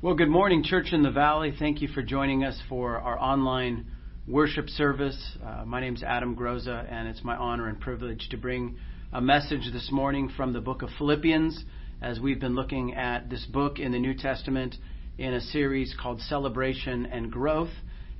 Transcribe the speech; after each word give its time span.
Well, 0.00 0.14
good 0.14 0.28
morning, 0.28 0.62
Church 0.62 0.92
in 0.92 1.02
the 1.02 1.10
Valley. 1.10 1.52
Thank 1.58 1.82
you 1.82 1.88
for 1.88 2.02
joining 2.02 2.44
us 2.44 2.56
for 2.68 2.98
our 2.98 3.18
online 3.18 3.86
worship 4.28 4.68
service. 4.68 5.36
Uh, 5.44 5.64
my 5.64 5.80
name 5.80 5.96
is 5.96 6.04
Adam 6.04 6.36
Groza, 6.36 6.86
and 6.88 7.08
it's 7.08 7.24
my 7.24 7.34
honor 7.34 7.66
and 7.66 7.80
privilege 7.80 8.28
to 8.30 8.36
bring 8.36 8.76
a 9.12 9.20
message 9.20 9.72
this 9.72 9.90
morning 9.90 10.30
from 10.36 10.52
the 10.52 10.60
book 10.60 10.82
of 10.82 10.90
Philippians 10.98 11.64
as 12.00 12.20
we've 12.20 12.38
been 12.38 12.54
looking 12.54 12.94
at 12.94 13.28
this 13.28 13.44
book 13.46 13.80
in 13.80 13.90
the 13.90 13.98
New 13.98 14.14
Testament 14.14 14.76
in 15.18 15.34
a 15.34 15.40
series 15.40 15.92
called 16.00 16.20
Celebration 16.20 17.04
and 17.06 17.32
Growth. 17.32 17.72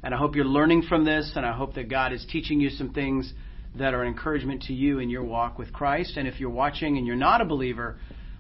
And 0.02 0.12
I 0.12 0.18
hope 0.18 0.34
you're 0.34 0.46
learning 0.46 0.82
from 0.88 1.04
this, 1.04 1.30
and 1.36 1.46
I 1.46 1.52
hope 1.52 1.74
that 1.74 1.88
God 1.88 2.12
is 2.12 2.26
teaching 2.28 2.60
you 2.60 2.70
some 2.70 2.92
things 2.92 3.32
that 3.76 3.94
are 3.94 4.04
encouragement 4.04 4.62
to 4.62 4.72
you 4.72 4.98
in 4.98 5.10
your 5.10 5.22
walk 5.22 5.60
with 5.60 5.72
Christ. 5.72 6.16
And 6.16 6.26
if 6.26 6.40
you're 6.40 6.50
watching 6.50 6.98
and 6.98 7.06
you're 7.06 7.14
not 7.14 7.40
a 7.40 7.44
believer, 7.44 7.98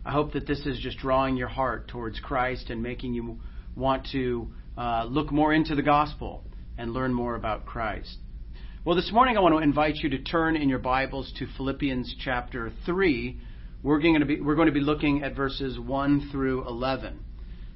I 0.08 0.12
hope 0.12 0.32
that 0.32 0.46
this 0.46 0.64
is 0.64 0.80
just 0.80 0.96
drawing 0.96 1.36
your 1.36 1.48
heart 1.48 1.88
towards 1.88 2.18
Christ 2.18 2.70
and 2.70 2.82
making 2.82 3.12
you 3.12 3.40
want 3.76 4.08
to 4.12 4.48
uh, 4.78 5.04
look 5.04 5.30
more 5.30 5.52
into 5.52 5.74
the 5.74 5.82
gospel 5.82 6.44
and 6.78 6.94
learn 6.94 7.12
more 7.12 7.34
about 7.34 7.66
Christ. 7.66 8.16
Well, 8.86 8.96
this 8.96 9.12
morning 9.12 9.36
I 9.36 9.40
want 9.40 9.54
to 9.54 9.58
invite 9.58 9.96
you 9.96 10.08
to 10.08 10.18
turn 10.22 10.56
in 10.56 10.70
your 10.70 10.78
Bibles 10.78 11.30
to 11.38 11.46
Philippians 11.58 12.16
chapter 12.24 12.72
3. 12.86 13.38
We're 13.82 14.00
going 14.00 14.20
to 14.20 14.24
be, 14.24 14.40
we're 14.40 14.54
going 14.54 14.68
to 14.68 14.72
be 14.72 14.80
looking 14.80 15.24
at 15.24 15.36
verses 15.36 15.78
1 15.78 16.30
through 16.32 16.66
11. 16.66 17.22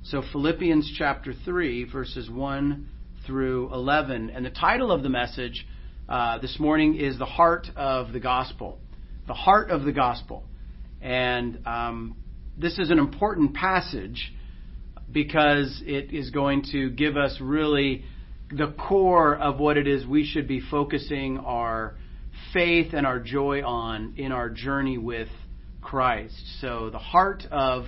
So, 0.05 0.23
Philippians 0.33 0.91
chapter 0.97 1.35
3, 1.45 1.85
verses 1.85 2.31
1 2.31 2.89
through 3.27 3.75
11. 3.75 4.31
And 4.31 4.47
the 4.47 4.51
title 4.51 4.91
of 4.91 5.03
the 5.03 5.11
message 5.11 5.67
uh, 6.09 6.39
this 6.39 6.59
morning 6.59 6.95
is 6.95 7.19
The 7.19 7.27
Heart 7.27 7.69
of 7.77 8.15
the 8.15 8.21
Gospel. 8.21 8.79
The 9.27 9.35
Heart 9.35 9.71
of 9.71 9.85
the 9.85 9.93
Gospel. 9.93 10.45
And 11.03 11.59
um, 11.67 12.17
this 12.57 12.79
is 12.79 12.91
an 12.91 12.99
important 12.99 13.55
passage 13.55 14.33
because 15.11 15.83
it 15.85 16.13
is 16.13 16.31
going 16.31 16.65
to 16.73 16.91
give 16.91 17.17
us 17.17 17.39
really 17.41 18.05
the 18.51 18.75
core 18.79 19.37
of 19.37 19.59
what 19.59 19.77
it 19.77 19.87
is 19.87 20.07
we 20.07 20.25
should 20.27 20.47
be 20.47 20.61
focusing 20.61 21.39
our 21.39 21.95
faith 22.53 22.93
and 22.93 23.07
our 23.07 23.19
joy 23.19 23.63
on 23.63 24.15
in 24.17 24.33
our 24.33 24.51
journey 24.51 24.99
with 24.99 25.29
Christ. 25.81 26.35
So, 26.61 26.91
the 26.91 26.99
heart 26.99 27.45
of 27.51 27.85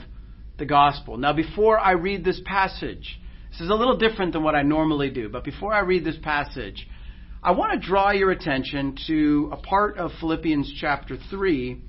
the 0.59 0.65
gospel. 0.65 1.17
Now, 1.17 1.33
before 1.33 1.79
I 1.79 1.93
read 1.93 2.25
this 2.25 2.41
passage, 2.45 3.21
this 3.51 3.61
is 3.61 3.71
a 3.71 3.75
little 3.75 3.97
different 3.97 4.33
than 4.33 4.43
what 4.43 4.55
I 4.55 4.63
normally 4.63 5.11
do, 5.11 5.29
but 5.29 5.45
before 5.45 5.73
I 5.73 5.81
read 5.81 6.05
this 6.05 6.17
passage, 6.23 6.89
I 7.43 7.53
want 7.53 7.73
to 7.73 7.87
draw 7.87 8.11
your 8.11 8.31
attention 8.31 8.97
to 9.07 9.51
a 9.53 9.57
part 9.57 9.99
of 9.99 10.13
Philippians 10.21 10.75
chapter 10.81 11.19
3 11.31 11.83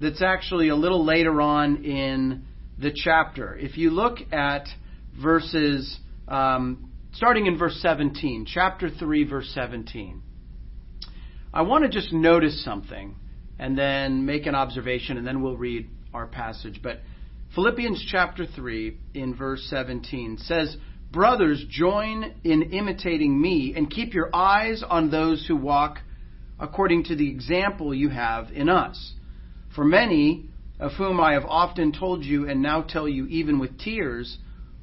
that's 0.00 0.22
actually 0.22 0.68
a 0.68 0.76
little 0.76 1.04
later 1.04 1.40
on 1.40 1.84
in 1.84 2.44
the 2.78 2.90
chapter. 2.94 3.56
If 3.56 3.76
you 3.76 3.90
look 3.90 4.18
at 4.32 4.66
verses, 5.20 5.98
um, 6.26 6.90
starting 7.12 7.46
in 7.46 7.58
verse 7.58 7.78
17, 7.82 8.46
chapter 8.48 8.88
3, 8.88 9.24
verse 9.24 9.50
17, 9.54 10.22
I 11.52 11.62
want 11.62 11.84
to 11.84 11.90
just 11.90 12.12
notice 12.12 12.64
something 12.64 13.16
and 13.58 13.76
then 13.76 14.24
make 14.24 14.46
an 14.46 14.54
observation, 14.54 15.18
and 15.18 15.26
then 15.26 15.42
we'll 15.42 15.56
read 15.56 15.88
our 16.14 16.26
passage. 16.26 16.80
But 16.82 17.00
Philippians 17.54 18.06
chapter 18.10 18.46
3, 18.46 18.96
in 19.14 19.34
verse 19.34 19.66
17, 19.68 20.38
says, 20.38 20.76
Brothers, 21.12 21.62
join 21.68 22.36
in 22.44 22.62
imitating 22.72 23.38
me 23.40 23.74
and 23.76 23.90
keep 23.90 24.14
your 24.14 24.34
eyes 24.34 24.82
on 24.88 25.10
those 25.10 25.44
who 25.46 25.56
walk 25.56 25.98
according 26.58 27.04
to 27.04 27.16
the 27.16 27.28
example 27.28 27.92
you 27.92 28.08
have 28.08 28.50
in 28.52 28.68
us. 28.68 29.14
For 29.74 29.84
many, 29.84 30.46
of 30.78 30.92
whom 30.92 31.20
I 31.20 31.34
have 31.34 31.44
often 31.44 31.92
told 31.92 32.24
you 32.24 32.48
and 32.48 32.62
now 32.62 32.82
tell 32.82 33.08
you 33.08 33.26
even 33.26 33.58
with 33.58 33.78
tears, 33.78 34.38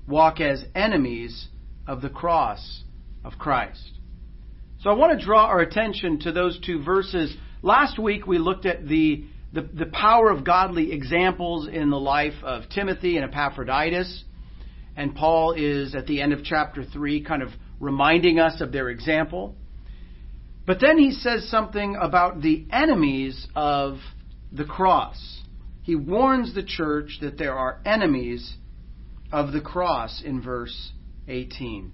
walk 0.08 0.40
as 0.40 0.64
enemies 0.76 1.48
of 1.88 2.02
the 2.02 2.10
cross 2.10 2.84
of 3.24 3.34
Christ. 3.38 3.92
So 4.82 4.90
I 4.92 4.94
want 4.94 5.20
to 5.20 5.26
draw 5.26 5.48
our 5.48 5.60
attention 5.60 6.20
to 6.20 6.32
those 6.32 6.60
two 6.64 6.84
verses. 6.84 7.36
Last 7.62 7.98
week 7.98 8.28
we 8.28 8.38
looked 8.38 8.66
at 8.66 8.88
the, 8.88 9.26
the, 9.52 9.62
the 9.74 9.88
power 9.88 10.30
of 10.30 10.46
godly 10.46 10.92
examples 10.92 11.68
in 11.68 11.90
the 11.90 12.00
life 12.00 12.36
of 12.44 12.70
Timothy 12.70 13.18
and 13.18 13.26
Epaphroditus. 13.26 14.24
And 14.96 15.16
Paul 15.16 15.54
is 15.54 15.96
at 15.96 16.08
the 16.08 16.22
end 16.22 16.32
of 16.32 16.44
chapter 16.44 16.84
3 16.86 17.24
kind 17.24 17.42
of 17.42 17.50
reminding 17.80 18.40
us 18.40 18.62
of 18.62 18.72
their 18.72 18.90
example. 18.90 19.56
But 20.66 20.80
then 20.80 20.98
he 20.98 21.12
says 21.12 21.50
something 21.50 21.98
about 22.00 22.42
the 22.42 22.66
enemies 22.72 23.48
of 23.56 23.98
the 24.52 24.66
cross. 24.66 25.42
He 25.84 25.96
warns 25.96 26.54
the 26.54 26.64
church 26.64 27.20
that 27.22 27.38
there 27.38 27.54
are 27.54 27.80
enemies 27.86 28.56
of 29.32 29.52
the 29.52 29.62
cross 29.62 30.22
in 30.24 30.42
verse 30.42 30.92
18. 31.28 31.92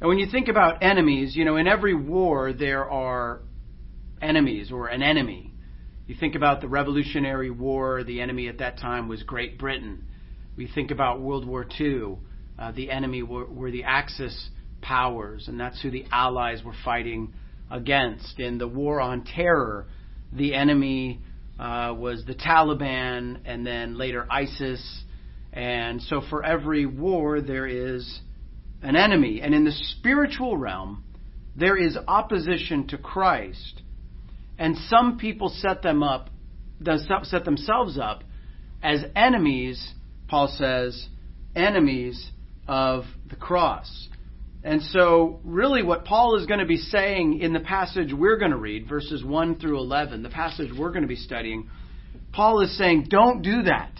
And 0.00 0.08
when 0.08 0.18
you 0.18 0.26
think 0.30 0.48
about 0.48 0.82
enemies, 0.82 1.34
you 1.34 1.44
know, 1.44 1.56
in 1.56 1.66
every 1.66 1.94
war 1.94 2.52
there 2.52 2.88
are 2.88 3.40
enemies 4.20 4.70
or 4.72 4.88
an 4.88 5.02
enemy. 5.02 5.52
You 6.06 6.16
think 6.18 6.34
about 6.34 6.60
the 6.60 6.68
Revolutionary 6.68 7.50
War, 7.50 8.02
the 8.02 8.20
enemy 8.20 8.48
at 8.48 8.58
that 8.58 8.78
time 8.78 9.08
was 9.08 9.22
Great 9.22 9.58
Britain. 9.58 10.04
We 10.56 10.66
think 10.66 10.90
about 10.90 11.20
World 11.20 11.46
War 11.46 11.66
II, 11.78 12.18
uh, 12.58 12.72
the 12.72 12.90
enemy 12.90 13.22
were, 13.22 13.46
were 13.46 13.70
the 13.70 13.84
Axis 13.84 14.50
powers, 14.80 15.46
and 15.48 15.60
that's 15.60 15.80
who 15.80 15.90
the 15.90 16.04
Allies 16.10 16.62
were 16.64 16.74
fighting 16.84 17.32
against. 17.70 18.40
In 18.40 18.58
the 18.58 18.66
War 18.66 19.00
on 19.00 19.24
Terror, 19.24 19.86
the 20.32 20.54
enemy 20.54 21.20
uh, 21.58 21.94
was 21.96 22.24
the 22.24 22.34
Taliban 22.34 23.40
and 23.44 23.66
then 23.66 23.96
later 23.98 24.26
ISIS. 24.30 25.04
And 25.52 26.00
so 26.02 26.22
for 26.28 26.44
every 26.44 26.86
war, 26.86 27.40
there 27.40 27.66
is 27.66 28.20
an 28.82 28.96
enemy. 28.96 29.40
And 29.40 29.54
in 29.54 29.64
the 29.64 29.72
spiritual 29.72 30.56
realm, 30.56 31.04
there 31.56 31.76
is 31.76 31.96
opposition 32.06 32.86
to 32.88 32.98
Christ. 32.98 33.82
And 34.58 34.76
some 34.88 35.18
people 35.18 35.48
set 35.48 35.82
them 35.82 36.02
up, 36.02 36.30
set 37.24 37.44
themselves 37.44 37.98
up 37.98 38.22
as 38.82 39.04
enemies, 39.16 39.94
Paul 40.28 40.48
says, 40.56 41.08
enemies 41.56 42.30
of 42.66 43.04
the 43.28 43.36
cross. 43.36 44.08
And 44.68 44.82
so, 44.82 45.40
really, 45.44 45.82
what 45.82 46.04
Paul 46.04 46.36
is 46.36 46.44
going 46.44 46.60
to 46.60 46.66
be 46.66 46.76
saying 46.76 47.40
in 47.40 47.54
the 47.54 47.60
passage 47.60 48.12
we're 48.12 48.36
going 48.36 48.50
to 48.50 48.58
read, 48.58 48.86
verses 48.86 49.24
1 49.24 49.58
through 49.58 49.78
11, 49.78 50.22
the 50.22 50.28
passage 50.28 50.68
we're 50.78 50.90
going 50.90 51.04
to 51.04 51.08
be 51.08 51.16
studying, 51.16 51.70
Paul 52.34 52.60
is 52.60 52.76
saying, 52.76 53.06
don't 53.08 53.40
do 53.40 53.62
that. 53.62 53.90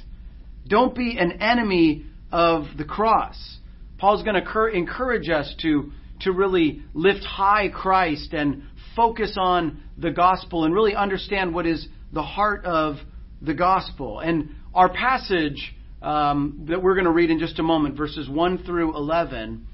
Don't 0.66 0.94
be 0.94 1.16
an 1.18 1.40
enemy 1.40 2.04
of 2.30 2.64
the 2.76 2.84
cross. 2.84 3.56
Paul's 3.96 4.22
going 4.22 4.34
to 4.34 4.66
encourage 4.66 5.30
us 5.30 5.50
to, 5.62 5.90
to 6.20 6.32
really 6.32 6.82
lift 6.92 7.24
high 7.24 7.70
Christ 7.70 8.34
and 8.34 8.64
focus 8.94 9.38
on 9.40 9.82
the 9.96 10.10
gospel 10.10 10.66
and 10.66 10.74
really 10.74 10.94
understand 10.94 11.54
what 11.54 11.66
is 11.66 11.88
the 12.12 12.22
heart 12.22 12.66
of 12.66 12.96
the 13.40 13.54
gospel. 13.54 14.20
And 14.20 14.50
our 14.74 14.90
passage 14.90 15.74
um, 16.02 16.66
that 16.68 16.82
we're 16.82 16.94
going 16.94 17.06
to 17.06 17.10
read 17.10 17.30
in 17.30 17.38
just 17.38 17.58
a 17.58 17.62
moment, 17.62 17.96
verses 17.96 18.28
1 18.28 18.64
through 18.64 18.94
11, 18.94 19.64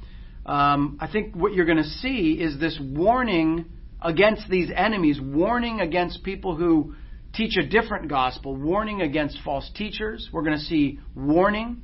um, 0.47 0.99
I 1.01 1.11
think 1.11 1.35
what 1.35 1.55
you're 1.55 1.65
going 1.65 1.79
to 1.79 1.85
see 1.85 2.39
is 2.41 2.59
this 2.59 2.79
warning 2.81 3.67
against 4.03 4.49
these 4.49 4.71
enemies, 4.75 5.19
warning 5.21 5.81
against 5.81 6.23
people 6.23 6.57
who 6.57 6.95
teach 7.35 7.57
a 7.57 7.67
different 7.67 8.09
gospel, 8.09 8.55
warning 8.55 9.01
against 9.01 9.39
false 9.45 9.69
teachers. 9.75 10.29
We're 10.33 10.43
going 10.43 10.59
to 10.59 10.65
see 10.65 11.01
warning, 11.15 11.83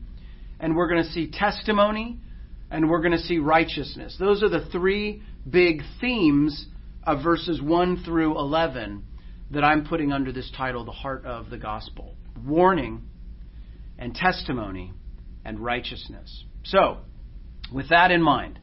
and 0.61 0.77
we're 0.77 0.89
going 0.89 1.03
to 1.03 1.11
see 1.11 1.31
testimony, 1.31 2.21
and 2.71 2.89
we're 2.89 3.01
going 3.01 3.17
to 3.17 3.25
see 3.25 3.39
righteousness. 3.39 4.17
Those 4.19 4.43
are 4.43 4.49
the 4.49 4.67
three 4.71 5.23
big 5.49 5.83
themes 6.01 6.67
of 7.05 7.23
verses 7.23 7.61
1 7.63 8.05
through 8.05 8.39
11 8.39 9.05
that 9.53 9.65
I'm 9.65 9.87
putting 9.87 10.13
under 10.13 10.33
this 10.33 10.51
title, 10.57 10.85
The 10.85 10.93
Heart 10.93 11.25
of 11.25 11.51
the 11.51 11.59
Gospel 11.59 12.15
warning 12.47 13.03
and 13.99 14.15
testimony 14.15 14.93
and 15.45 15.59
righteousness. 15.59 16.45
So, 16.65 16.99
with 17.73 17.89
that 17.91 18.11
in 18.11 18.23
mind, 18.23 18.59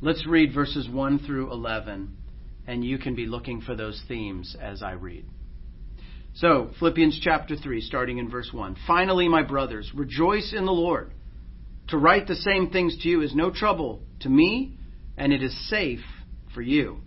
let's 0.00 0.26
read 0.26 0.54
verses 0.54 0.88
1 0.88 1.20
through 1.20 1.52
11, 1.52 2.16
and 2.66 2.84
you 2.84 2.98
can 2.98 3.14
be 3.14 3.26
looking 3.26 3.60
for 3.60 3.74
those 3.74 4.02
themes 4.08 4.56
as 4.60 4.82
I 4.82 4.92
read. 4.92 5.24
So, 6.34 6.70
Philippians 6.78 7.18
chapter 7.22 7.56
3, 7.56 7.80
starting 7.80 8.18
in 8.18 8.30
verse 8.30 8.50
1. 8.52 8.76
Finally, 8.86 9.28
my 9.28 9.42
brothers, 9.42 9.90
rejoice 9.94 10.52
in 10.56 10.66
the 10.66 10.72
Lord. 10.72 11.12
To 11.88 11.96
write 11.96 12.26
the 12.26 12.36
same 12.36 12.70
things 12.70 12.96
to 13.02 13.08
you 13.08 13.22
is 13.22 13.34
no 13.34 13.50
trouble 13.50 14.02
to 14.20 14.28
me, 14.28 14.76
and 15.16 15.32
it 15.32 15.42
is 15.42 15.68
safe 15.68 16.04
for 16.54 16.62
you. 16.62 16.98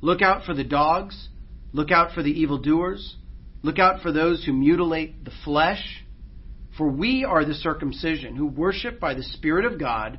Look 0.00 0.20
out 0.20 0.44
for 0.44 0.54
the 0.54 0.64
dogs, 0.64 1.28
look 1.72 1.90
out 1.90 2.12
for 2.12 2.22
the 2.22 2.40
evildoers, 2.40 3.16
look 3.62 3.78
out 3.78 4.02
for 4.02 4.12
those 4.12 4.44
who 4.44 4.52
mutilate 4.52 5.24
the 5.24 5.32
flesh. 5.44 6.04
For 6.76 6.88
we 6.88 7.24
are 7.24 7.44
the 7.44 7.54
circumcision, 7.54 8.34
who 8.34 8.46
worship 8.46 8.98
by 8.98 9.14
the 9.14 9.22
Spirit 9.22 9.64
of 9.64 9.78
God 9.78 10.18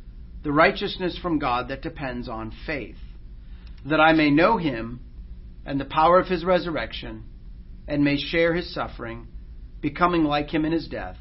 the 0.43 0.51
righteousness 0.51 1.17
from 1.21 1.39
God 1.39 1.67
that 1.69 1.81
depends 1.81 2.27
on 2.27 2.53
faith, 2.65 2.97
that 3.85 3.99
I 3.99 4.13
may 4.13 4.29
know 4.29 4.57
him 4.57 5.01
and 5.65 5.79
the 5.79 5.85
power 5.85 6.19
of 6.19 6.27
his 6.27 6.43
resurrection, 6.43 7.23
and 7.87 8.03
may 8.03 8.17
share 8.17 8.53
his 8.53 8.73
suffering, 8.73 9.27
becoming 9.81 10.23
like 10.23 10.51
him 10.51 10.65
in 10.65 10.71
his 10.71 10.87
death, 10.87 11.17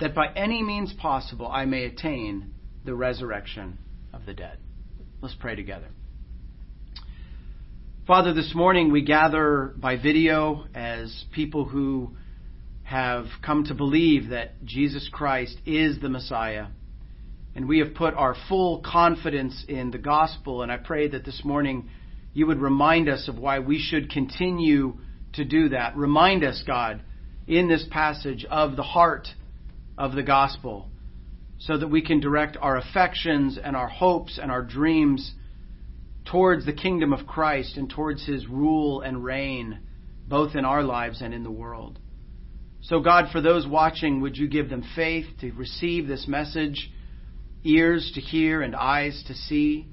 that 0.00 0.14
by 0.14 0.32
any 0.34 0.62
means 0.62 0.92
possible 0.94 1.46
I 1.46 1.64
may 1.64 1.84
attain 1.84 2.54
the 2.84 2.94
resurrection 2.94 3.78
of 4.12 4.24
the 4.24 4.32
dead. 4.32 4.58
Let's 5.20 5.34
pray 5.34 5.56
together. 5.56 5.88
Father, 8.06 8.32
this 8.32 8.54
morning 8.54 8.90
we 8.90 9.02
gather 9.02 9.74
by 9.76 9.96
video 9.96 10.64
as 10.74 11.24
people 11.32 11.66
who 11.66 12.16
have 12.84 13.26
come 13.44 13.64
to 13.64 13.74
believe 13.74 14.30
that 14.30 14.64
Jesus 14.64 15.10
Christ 15.12 15.58
is 15.66 16.00
the 16.00 16.08
Messiah. 16.08 16.68
And 17.54 17.68
we 17.68 17.78
have 17.80 17.94
put 17.94 18.14
our 18.14 18.36
full 18.48 18.80
confidence 18.80 19.64
in 19.68 19.90
the 19.90 19.98
gospel. 19.98 20.62
And 20.62 20.70
I 20.70 20.76
pray 20.76 21.08
that 21.08 21.24
this 21.24 21.42
morning 21.44 21.90
you 22.32 22.46
would 22.46 22.60
remind 22.60 23.08
us 23.08 23.28
of 23.28 23.38
why 23.38 23.58
we 23.58 23.78
should 23.78 24.10
continue 24.10 24.98
to 25.32 25.44
do 25.44 25.70
that. 25.70 25.96
Remind 25.96 26.44
us, 26.44 26.62
God, 26.66 27.02
in 27.46 27.68
this 27.68 27.84
passage 27.90 28.44
of 28.44 28.76
the 28.76 28.82
heart 28.82 29.28
of 29.96 30.12
the 30.12 30.22
gospel 30.22 30.88
so 31.58 31.76
that 31.76 31.88
we 31.88 32.02
can 32.02 32.20
direct 32.20 32.56
our 32.60 32.76
affections 32.76 33.58
and 33.62 33.74
our 33.74 33.88
hopes 33.88 34.38
and 34.40 34.50
our 34.50 34.62
dreams 34.62 35.34
towards 36.30 36.66
the 36.66 36.72
kingdom 36.72 37.12
of 37.12 37.26
Christ 37.26 37.76
and 37.76 37.90
towards 37.90 38.24
his 38.24 38.46
rule 38.46 39.00
and 39.00 39.24
reign, 39.24 39.80
both 40.28 40.54
in 40.54 40.64
our 40.64 40.82
lives 40.82 41.20
and 41.20 41.34
in 41.34 41.42
the 41.42 41.50
world. 41.50 41.98
So, 42.82 43.00
God, 43.00 43.32
for 43.32 43.40
those 43.40 43.66
watching, 43.66 44.20
would 44.20 44.36
you 44.36 44.46
give 44.46 44.70
them 44.70 44.84
faith 44.94 45.26
to 45.40 45.50
receive 45.52 46.06
this 46.06 46.28
message, 46.28 46.90
ears 47.68 48.10
to 48.14 48.20
hear, 48.20 48.62
and 48.62 48.74
eyes 48.74 49.22
to 49.28 49.34
see? 49.34 49.86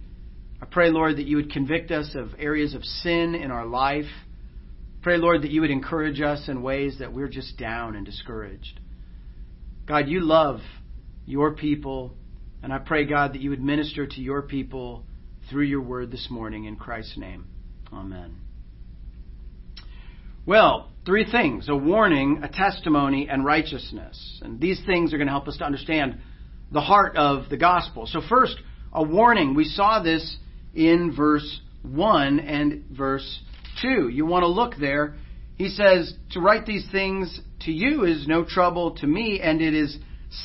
I 0.61 0.65
pray, 0.65 0.89
Lord, 0.89 1.17
that 1.17 1.25
you 1.25 1.35
would 1.35 1.51
convict 1.51 1.91
us 1.91 2.15
of 2.15 2.29
areas 2.39 2.73
of 2.73 2.83
sin 2.83 3.35
in 3.35 3.51
our 3.51 3.65
life. 3.65 4.05
Pray, 5.01 5.17
Lord, 5.17 5.43
that 5.43 5.51
you 5.51 5.61
would 5.61 5.71
encourage 5.71 6.21
us 6.21 6.47
in 6.47 6.61
ways 6.61 6.97
that 6.99 7.13
we're 7.13 7.27
just 7.27 7.57
down 7.57 7.95
and 7.95 8.05
discouraged. 8.05 8.79
God, 9.85 10.07
you 10.07 10.21
love 10.21 10.61
your 11.25 11.53
people. 11.53 12.15
And 12.63 12.73
I 12.73 12.79
pray, 12.79 13.05
God, 13.05 13.33
that 13.33 13.41
you 13.41 13.51
would 13.51 13.61
minister 13.61 14.07
to 14.07 14.21
your 14.21 14.41
people 14.41 15.03
through 15.49 15.65
your 15.65 15.81
word 15.81 16.09
this 16.09 16.27
morning 16.31 16.65
in 16.65 16.75
Christ's 16.75 17.17
name. 17.17 17.45
Amen. 17.93 18.37
Well, 20.45 20.91
three 21.05 21.29
things 21.29 21.69
a 21.69 21.75
warning, 21.75 22.41
a 22.43 22.49
testimony, 22.49 23.27
and 23.29 23.45
righteousness. 23.45 24.39
And 24.41 24.59
these 24.59 24.81
things 24.85 25.13
are 25.13 25.17
going 25.17 25.27
to 25.27 25.33
help 25.33 25.47
us 25.47 25.57
to 25.57 25.65
understand 25.65 26.19
the 26.71 26.81
heart 26.81 27.15
of 27.15 27.49
the 27.49 27.57
gospel. 27.57 28.07
So, 28.07 28.21
first, 28.27 28.55
a 28.91 29.03
warning. 29.03 29.55
We 29.55 29.65
saw 29.65 30.01
this 30.01 30.37
in 30.73 31.13
verse 31.15 31.61
1 31.83 32.39
and 32.39 32.85
verse 32.91 33.41
2. 33.81 34.09
You 34.09 34.25
want 34.25 34.43
to 34.43 34.47
look 34.47 34.75
there. 34.79 35.15
He 35.55 35.69
says, 35.69 36.13
To 36.31 36.39
write 36.39 36.65
these 36.65 36.85
things 36.91 37.39
to 37.61 37.71
you 37.71 38.03
is 38.03 38.27
no 38.27 38.43
trouble 38.43 38.95
to 38.97 39.07
me, 39.07 39.39
and 39.41 39.61
it 39.61 39.73
is 39.73 39.97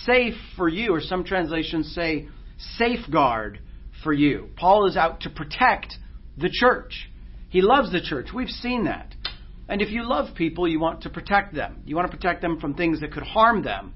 safe 0.05 0.35
for 0.57 0.69
you, 0.69 0.93
or 0.93 1.01
some 1.01 1.25
translations 1.25 1.95
say 1.95 2.29
safeguard 2.77 3.61
for 4.03 4.13
you. 4.13 4.51
Paul 4.57 4.87
is 4.87 4.97
out 4.97 5.21
to 5.23 5.31
protect 5.31 5.95
the 6.37 6.51
church. 6.51 7.11
He 7.49 7.61
loves 7.61 7.91
the 7.91 8.01
church. 8.01 8.29
We've 8.35 8.49
seen 8.49 8.85
that. 8.85 9.15
And 9.69 9.83
if 9.83 9.91
you 9.91 10.09
love 10.09 10.35
people, 10.35 10.67
you 10.67 10.81
want 10.81 11.03
to 11.03 11.11
protect 11.11 11.55
them. 11.55 11.83
You 11.85 11.97
want 11.97 12.11
to 12.11 12.17
protect 12.17 12.43
them 12.43 12.59
from 12.61 12.75
things 12.75 13.01
that 13.01 13.13
could 13.13 13.23
harm 13.23 13.63
them. 13.63 13.95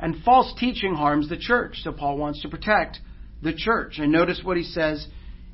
And 0.00 0.22
false 0.24 0.52
teaching 0.58 0.94
harms 0.94 1.28
the 1.28 1.36
church. 1.36 1.80
So 1.82 1.92
Paul 1.92 2.16
wants 2.16 2.42
to 2.42 2.48
protect 2.48 2.98
the 3.42 3.52
church. 3.54 3.98
And 3.98 4.10
notice 4.10 4.40
what 4.42 4.56
he 4.56 4.64
says 4.64 5.06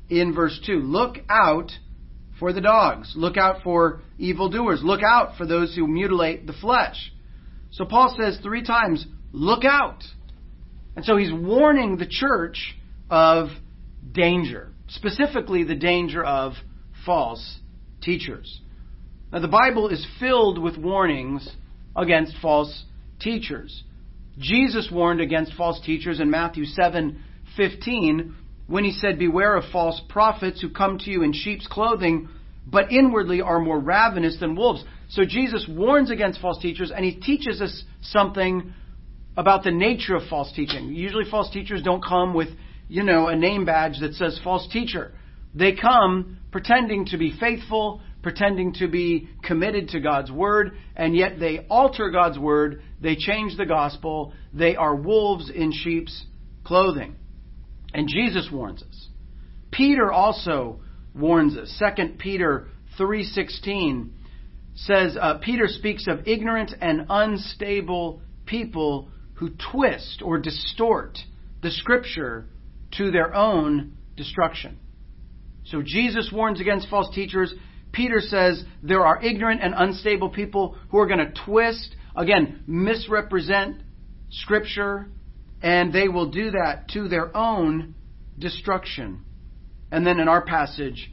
in 0.09 0.33
verse 0.33 0.59
2 0.65 0.79
Look 0.79 1.17
out 1.29 1.71
for 2.39 2.53
the 2.53 2.61
dogs. 2.61 3.13
Look 3.15 3.37
out 3.37 3.63
for 3.63 4.01
evildoers. 4.17 4.81
Look 4.83 5.01
out 5.03 5.37
for 5.37 5.45
those 5.45 5.75
who 5.75 5.87
mutilate 5.87 6.47
the 6.47 6.53
flesh. 6.53 7.11
So 7.71 7.85
Paul 7.85 8.15
says 8.17 8.39
three 8.41 8.63
times, 8.63 9.05
Look 9.33 9.65
out. 9.65 10.03
And 10.95 11.05
so 11.05 11.17
he's 11.17 11.31
warning 11.31 11.97
the 11.97 12.07
church 12.07 12.75
of 13.09 13.49
danger, 14.11 14.69
specifically 14.87 15.63
the 15.63 15.75
danger 15.75 16.23
of 16.23 16.53
false 17.05 17.59
teachers. 18.01 18.61
Now, 19.31 19.39
the 19.39 19.47
Bible 19.47 19.89
is 19.89 20.05
filled 20.19 20.57
with 20.57 20.77
warnings 20.77 21.47
against 21.95 22.33
false 22.41 22.85
teachers. 23.19 23.83
Jesus 24.37 24.89
warned 24.91 25.21
against 25.21 25.53
false 25.53 25.79
teachers 25.81 26.19
in 26.19 26.29
Matthew 26.29 26.65
7:15 26.65 28.33
when 28.67 28.83
he 28.83 28.91
said, 28.91 29.17
"Beware 29.17 29.55
of 29.55 29.65
false 29.65 29.99
prophets 30.09 30.61
who 30.61 30.69
come 30.69 30.97
to 30.99 31.11
you 31.11 31.23
in 31.23 31.33
sheep's 31.33 31.67
clothing, 31.67 32.29
but 32.65 32.91
inwardly 32.91 33.41
are 33.41 33.59
more 33.59 33.79
ravenous 33.79 34.37
than 34.37 34.55
wolves." 34.55 34.83
So 35.09 35.23
Jesus 35.23 35.67
warns 35.67 36.11
against 36.11 36.39
false 36.39 36.59
teachers 36.59 36.91
and 36.91 37.03
he 37.03 37.13
teaches 37.13 37.61
us 37.61 37.83
something 38.01 38.73
about 39.37 39.63
the 39.63 39.71
nature 39.71 40.15
of 40.15 40.27
false 40.27 40.51
teaching. 40.51 40.93
Usually 40.93 41.25
false 41.25 41.49
teachers 41.49 41.81
don't 41.81 42.03
come 42.03 42.33
with, 42.33 42.49
you 42.89 43.03
know, 43.03 43.27
a 43.27 43.35
name 43.35 43.65
badge 43.65 43.99
that 43.99 44.15
says 44.15 44.39
false 44.39 44.67
teacher. 44.67 45.13
They 45.55 45.73
come 45.73 46.37
pretending 46.51 47.05
to 47.05 47.17
be 47.17 47.31
faithful, 47.31 48.01
pretending 48.27 48.73
to 48.73 48.89
be 48.89 49.29
committed 49.41 49.87
to 49.87 50.01
God's 50.01 50.29
word, 50.29 50.73
and 50.97 51.15
yet 51.15 51.39
they 51.39 51.59
alter 51.69 52.09
God's 52.09 52.37
word, 52.37 52.81
they 52.99 53.15
change 53.15 53.55
the 53.55 53.65
gospel, 53.65 54.33
they 54.53 54.75
are 54.75 54.93
wolves 54.93 55.49
in 55.49 55.71
sheep's 55.71 56.25
clothing. 56.65 57.15
And 57.93 58.09
Jesus 58.09 58.49
warns 58.51 58.83
us. 58.83 59.07
Peter 59.71 60.11
also 60.11 60.81
warns 61.15 61.55
us. 61.55 61.73
2 61.79 62.15
Peter 62.17 62.67
3:16 62.99 64.09
says 64.75 65.15
uh, 65.17 65.37
Peter 65.37 65.69
speaks 65.69 66.05
of 66.07 66.27
ignorant 66.27 66.73
and 66.81 67.05
unstable 67.09 68.19
people 68.45 69.07
who 69.35 69.51
twist 69.71 70.21
or 70.21 70.37
distort 70.37 71.17
the 71.61 71.71
scripture 71.71 72.49
to 72.97 73.09
their 73.09 73.33
own 73.33 73.95
destruction. 74.17 74.79
So 75.67 75.81
Jesus 75.81 76.29
warns 76.33 76.59
against 76.59 76.89
false 76.89 77.13
teachers. 77.13 77.53
Peter 77.91 78.19
says 78.19 78.63
there 78.83 79.05
are 79.05 79.23
ignorant 79.23 79.61
and 79.61 79.73
unstable 79.75 80.29
people 80.29 80.75
who 80.89 80.99
are 80.99 81.07
going 81.07 81.19
to 81.19 81.33
twist, 81.45 81.95
again, 82.15 82.63
misrepresent 82.67 83.81
scripture, 84.29 85.07
and 85.61 85.91
they 85.91 86.07
will 86.07 86.29
do 86.29 86.51
that 86.51 86.89
to 86.89 87.07
their 87.07 87.35
own 87.35 87.95
destruction. 88.37 89.23
And 89.91 90.05
then 90.05 90.19
in 90.19 90.27
our 90.27 90.43
passage, 90.43 91.11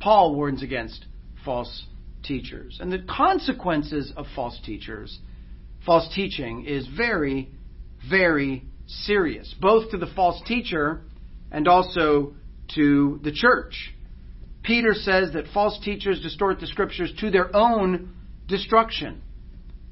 Paul 0.00 0.34
warns 0.34 0.62
against 0.62 1.06
false 1.44 1.86
teachers. 2.22 2.78
And 2.80 2.92
the 2.92 3.04
consequences 3.08 4.12
of 4.16 4.26
false 4.34 4.58
teachers 4.64 5.18
false 5.84 6.08
teaching 6.14 6.64
is 6.64 6.86
very, 6.96 7.50
very 8.08 8.64
serious, 8.86 9.54
both 9.60 9.90
to 9.90 9.98
the 9.98 10.06
false 10.14 10.40
teacher 10.46 11.02
and 11.50 11.68
also 11.68 12.34
to 12.74 13.20
the 13.22 13.32
church. 13.32 13.93
Peter 14.64 14.94
says 14.94 15.32
that 15.34 15.46
false 15.52 15.78
teachers 15.84 16.20
distort 16.20 16.58
the 16.58 16.66
scriptures 16.66 17.12
to 17.20 17.30
their 17.30 17.54
own 17.54 18.14
destruction. 18.48 19.22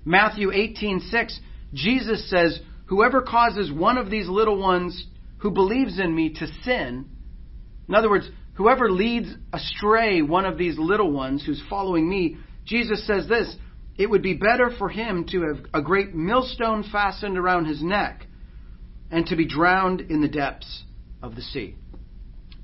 Matthew 0.04 0.50
18:6 0.50 1.38
Jesus 1.74 2.28
says, 2.28 2.60
"Whoever 2.86 3.22
causes 3.22 3.70
one 3.70 3.98
of 3.98 4.10
these 4.10 4.28
little 4.28 4.56
ones 4.56 5.06
who 5.38 5.50
believes 5.50 5.98
in 5.98 6.14
me 6.14 6.30
to 6.30 6.46
sin, 6.64 7.04
in 7.88 7.94
other 7.94 8.10
words, 8.10 8.28
whoever 8.54 8.90
leads 8.90 9.34
astray 9.52 10.22
one 10.22 10.46
of 10.46 10.58
these 10.58 10.78
little 10.78 11.10
ones 11.10 11.44
who's 11.44 11.62
following 11.68 12.08
me, 12.08 12.38
Jesus 12.64 13.06
says 13.06 13.26
this, 13.28 13.54
it 13.98 14.08
would 14.08 14.22
be 14.22 14.34
better 14.34 14.70
for 14.70 14.88
him 14.88 15.24
to 15.26 15.42
have 15.42 15.66
a 15.74 15.82
great 15.82 16.14
millstone 16.14 16.82
fastened 16.82 17.36
around 17.36 17.66
his 17.66 17.82
neck 17.82 18.26
and 19.10 19.26
to 19.26 19.36
be 19.36 19.44
drowned 19.44 20.00
in 20.00 20.22
the 20.22 20.28
depths 20.28 20.84
of 21.22 21.34
the 21.34 21.42
sea. 21.42 21.74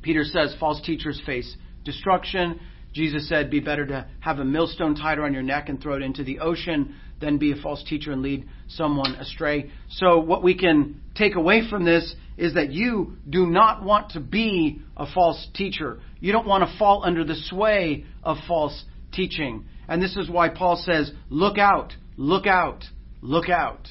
Peter 0.00 0.24
says 0.24 0.54
false 0.58 0.80
teachers 0.80 1.20
face 1.26 1.56
destruction. 1.84 2.60
Jesus 2.92 3.28
said, 3.28 3.50
Be 3.50 3.60
better 3.60 3.86
to 3.86 4.06
have 4.20 4.38
a 4.38 4.44
millstone 4.44 4.94
tied 4.94 5.18
around 5.18 5.34
your 5.34 5.42
neck 5.42 5.68
and 5.68 5.80
throw 5.80 5.96
it 5.96 6.02
into 6.02 6.24
the 6.24 6.40
ocean 6.40 6.94
than 7.20 7.38
be 7.38 7.52
a 7.52 7.56
false 7.56 7.82
teacher 7.84 8.12
and 8.12 8.22
lead 8.22 8.48
someone 8.68 9.14
astray. 9.16 9.70
So, 9.90 10.18
what 10.18 10.42
we 10.42 10.56
can 10.56 11.00
take 11.14 11.34
away 11.34 11.68
from 11.68 11.84
this 11.84 12.14
is 12.36 12.54
that 12.54 12.72
you 12.72 13.16
do 13.28 13.46
not 13.46 13.82
want 13.82 14.10
to 14.10 14.20
be 14.20 14.80
a 14.96 15.06
false 15.12 15.48
teacher. 15.54 16.00
You 16.20 16.32
don't 16.32 16.46
want 16.46 16.68
to 16.68 16.78
fall 16.78 17.02
under 17.04 17.24
the 17.24 17.34
sway 17.34 18.04
of 18.22 18.36
false 18.46 18.84
teaching. 19.12 19.64
And 19.88 20.02
this 20.02 20.16
is 20.16 20.30
why 20.30 20.48
Paul 20.48 20.80
says, 20.84 21.10
Look 21.28 21.58
out, 21.58 21.92
look 22.16 22.46
out, 22.46 22.84
look 23.20 23.48
out. 23.48 23.88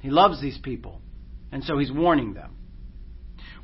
He 0.00 0.10
loves 0.10 0.40
these 0.40 0.58
people. 0.58 1.00
And 1.52 1.62
so 1.64 1.78
he's 1.78 1.92
warning 1.92 2.34
them. 2.34 2.56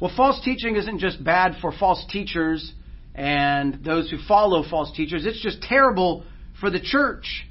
Well, 0.01 0.13
false 0.17 0.41
teaching 0.45 0.77
isn't 0.77 0.99
just 0.99 1.23
bad 1.23 1.57
for 1.61 1.73
false 1.73 2.05
teachers 2.11 2.73
and 3.15 3.85
those 3.85 4.11
who 4.11 4.19
follow 4.27 4.65
false 4.69 4.93
teachers, 4.97 5.27
it's 5.27 5.43
just 5.43 5.63
terrible 5.63 6.25
for 6.61 6.71
the 6.71 6.81
church. 6.81 7.47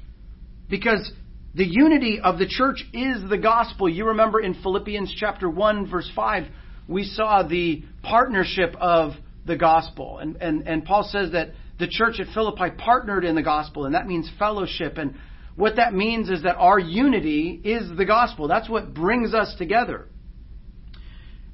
Because 0.68 1.12
the 1.54 1.66
unity 1.66 2.20
of 2.22 2.38
the 2.38 2.46
church 2.46 2.84
is 2.92 3.28
the 3.28 3.38
gospel. 3.38 3.88
You 3.88 4.06
remember 4.06 4.40
in 4.40 4.54
Philippians 4.54 5.14
chapter 5.16 5.48
1, 5.48 5.90
verse 5.90 6.10
5, 6.16 6.44
we 6.88 7.04
saw 7.04 7.42
the 7.42 7.82
partnership 8.02 8.74
of 8.80 9.12
the 9.46 9.56
gospel. 9.56 10.18
And, 10.18 10.36
and, 10.36 10.66
and 10.66 10.84
Paul 10.84 11.08
says 11.10 11.32
that 11.32 11.50
the 11.78 11.88
church 11.88 12.20
at 12.20 12.32
Philippi 12.32 12.70
partnered 12.76 13.24
in 13.24 13.34
the 13.34 13.42
gospel, 13.42 13.84
and 13.84 13.94
that 13.94 14.06
means 14.06 14.30
fellowship. 14.38 14.98
And 14.98 15.14
what 15.56 15.76
that 15.76 15.92
means 15.92 16.30
is 16.30 16.42
that 16.44 16.56
our 16.56 16.78
unity 16.78 17.60
is 17.64 17.96
the 17.96 18.04
gospel. 18.04 18.48
That's 18.48 18.68
what 18.68 18.94
brings 18.94 19.34
us 19.34 19.54
together. 19.58 20.08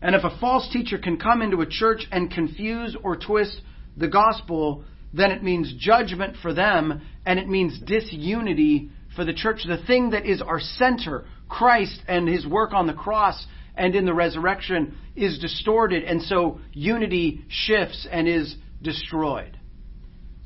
And 0.01 0.15
if 0.15 0.23
a 0.23 0.39
false 0.39 0.69
teacher 0.73 0.99
can 0.99 1.19
come 1.19 1.43
into 1.43 1.61
a 1.61 1.67
church 1.67 2.07
and 2.13 2.31
confuse 2.31 2.97
or 3.03 3.17
twist 3.17 3.61
the 3.99 4.09
gospel, 4.09 4.85
then 5.13 5.31
it 5.31 5.43
means 5.43 5.73
judgment 5.79 6.37
for 6.41 6.53
them 6.55 7.03
and 7.27 7.39
it 7.39 7.49
means 7.49 7.79
disunity 7.81 8.91
for 9.17 9.25
the 9.25 9.33
church. 9.33 9.63
The 9.67 9.83
thing 9.87 10.11
that 10.11 10.27
is 10.27 10.41
our 10.41 10.61
center, 10.61 11.25
Christ 11.49 12.01
and 12.07 12.29
his 12.29 12.47
work 12.47 12.73
on 12.73 12.87
the 12.87 12.93
cross 12.93 13.47
and 13.75 13.95
in 13.95 14.05
the 14.05 14.15
resurrection, 14.15 14.97
is 15.15 15.39
distorted, 15.39 16.03
and 16.03 16.21
so 16.23 16.61
unity 16.73 17.45
shifts 17.49 18.07
and 18.11 18.27
is 18.27 18.57
destroyed. 18.83 19.57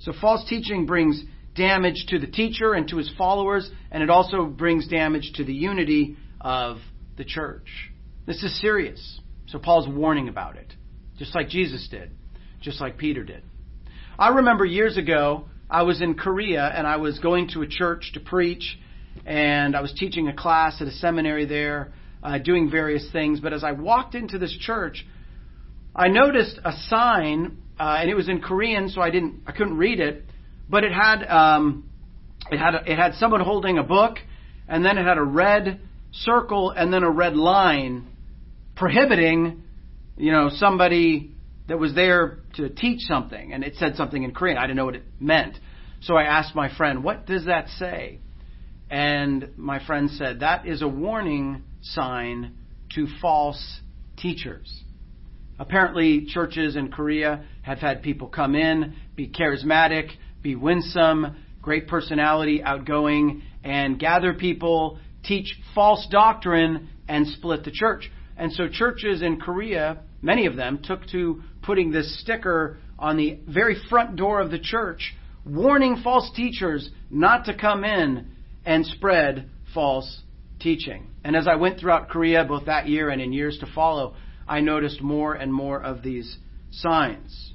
So 0.00 0.12
false 0.21 0.47
teaching 0.49 0.85
brings 0.85 1.23
damage 1.54 2.06
to 2.09 2.18
the 2.18 2.26
teacher 2.26 2.75
and 2.75 2.88
to 2.88 2.97
his 2.97 3.11
followers, 3.16 3.71
and 3.90 4.02
it 4.02 4.11
also 4.11 4.44
brings 4.47 4.87
damage 4.88 5.32
to 5.37 5.44
the 5.44 5.54
unity 5.54 6.16
of 6.40 6.78
the 7.16 7.25
church. 7.25 7.90
This 8.26 8.42
is 8.42 8.61
serious. 8.61 9.21
So 9.47 9.59
Paul's 9.59 9.88
warning 9.88 10.28
about 10.28 10.56
it, 10.56 10.73
just 11.18 11.35
like 11.35 11.49
Jesus 11.49 11.88
did, 11.90 12.11
just 12.62 12.81
like 12.81 12.97
Peter 12.97 13.25
did. 13.25 13.42
I 14.19 14.28
remember 14.28 14.64
years 14.64 14.97
ago, 14.97 15.47
I 15.69 15.83
was 15.83 16.00
in 16.00 16.14
Korea 16.14 16.64
and 16.64 16.87
I 16.87 16.97
was 16.97 17.19
going 17.19 17.49
to 17.54 17.62
a 17.62 17.66
church 17.66 18.12
to 18.14 18.21
preach, 18.21 18.78
and 19.26 19.76
I 19.76 19.81
was 19.81 19.92
teaching 19.92 20.28
a 20.28 20.35
class 20.35 20.81
at 20.81 20.87
a 20.87 20.92
seminary 20.92 21.45
there, 21.45 21.92
uh, 22.23 22.38
doing 22.38 22.71
various 22.71 23.11
things. 23.11 23.40
But 23.40 23.52
as 23.52 23.64
I 23.64 23.73
walked 23.73 24.14
into 24.14 24.38
this 24.38 24.57
church, 24.61 25.04
I 25.95 26.09
noticed 26.09 26.59
a 26.64 26.73
sign, 26.88 27.59
uh, 27.78 27.97
and 28.00 28.11
it 28.11 28.14
was 28.14 28.28
in 28.28 28.40
Korean, 28.40 28.88
so 28.88 29.00
I 29.00 29.11
didn't, 29.11 29.42
I 29.47 29.52
couldn't 29.52 29.76
read 29.76 29.99
it, 29.99 30.25
but 30.69 30.85
it 30.85 30.92
had, 30.92 31.25
um, 31.25 31.88
it 32.50 32.59
had, 32.59 32.75
a, 32.75 32.90
it 32.90 32.97
had 32.97 33.14
someone 33.14 33.40
holding 33.40 33.78
a 33.78 33.83
book, 33.83 34.19
and 34.69 34.85
then 34.85 34.99
it 34.99 35.04
had 35.04 35.19
a 35.19 35.25
red 35.25 35.81
circle 36.12 36.71
and 36.71 36.92
then 36.92 37.02
a 37.02 37.11
red 37.11 37.35
line 37.35 38.07
prohibiting, 38.76 39.62
you 40.16 40.33
know, 40.33 40.50
somebody 40.50 41.31
that 41.73 41.79
was 41.79 41.95
there 41.95 42.41
to 42.57 42.69
teach 42.69 43.00
something, 43.00 43.55
and 43.55 43.64
it 43.64 43.76
said 43.76 43.97
something 43.97 44.23
in 44.23 44.35
Korean. 44.35 44.59
I 44.59 44.67
didn't 44.67 44.76
know 44.76 44.85
what 44.85 44.97
it 44.97 45.07
meant. 45.19 45.57
So 46.02 46.14
I 46.14 46.25
asked 46.25 46.55
my 46.55 46.69
friend, 46.76 47.02
What 47.02 47.25
does 47.25 47.47
that 47.47 47.67
say? 47.79 48.19
And 48.91 49.49
my 49.57 49.83
friend 49.87 50.11
said, 50.11 50.41
That 50.41 50.67
is 50.67 50.83
a 50.83 50.87
warning 50.87 51.62
sign 51.81 52.59
to 52.95 53.07
false 53.23 53.81
teachers. 54.19 54.83
Apparently, 55.59 56.26
churches 56.26 56.76
in 56.76 56.93
Korea 56.93 57.43
have 57.62 57.79
had 57.79 58.02
people 58.02 58.29
come 58.29 58.55
in, 58.55 58.95
be 59.17 59.31
charismatic, 59.31 60.11
be 60.43 60.55
winsome, 60.55 61.37
great 61.62 61.88
personality, 61.88 62.62
outgoing, 62.62 63.45
and 63.64 63.99
gather 63.99 64.35
people, 64.35 64.99
teach 65.25 65.59
false 65.75 66.07
doctrine, 66.11 66.91
and 67.09 67.26
split 67.29 67.64
the 67.64 67.71
church. 67.71 68.11
And 68.37 68.52
so 68.52 68.69
churches 68.69 69.23
in 69.23 69.41
Korea, 69.41 70.02
many 70.23 70.47
of 70.47 70.57
them, 70.57 70.81
took 70.83 71.07
to 71.09 71.43
putting 71.62 71.91
this 71.91 72.21
sticker 72.21 72.79
on 72.99 73.17
the 73.17 73.41
very 73.47 73.76
front 73.91 74.17
door 74.17 74.41
of 74.41 74.50
the 74.50 74.59
church, 74.59 75.14
warning 75.45 76.00
false 76.02 76.31
teachers 76.35 76.88
not 77.11 77.45
to 77.47 77.57
come 77.57 77.85
in 77.85 78.29
and 78.64 78.87
spread 78.87 79.50
false 79.75 80.23
teaching. 80.61 81.09
And 81.25 81.37
as 81.37 81.47
I 81.49 81.57
went 81.57 81.79
throughout 81.79 82.09
Korea, 82.09 82.45
both 82.45 82.67
that 82.67 82.88
year 82.88 83.11
and 83.11 83.21
in 83.21 83.33
years 83.33 83.59
to 83.59 83.67
follow, 83.75 84.14
I 84.49 84.61
noticed 84.61 85.02
more 85.02 85.35
and 85.35 85.52
more 85.52 85.83
of 85.83 86.02
these 86.02 86.37
signs. 86.71 87.52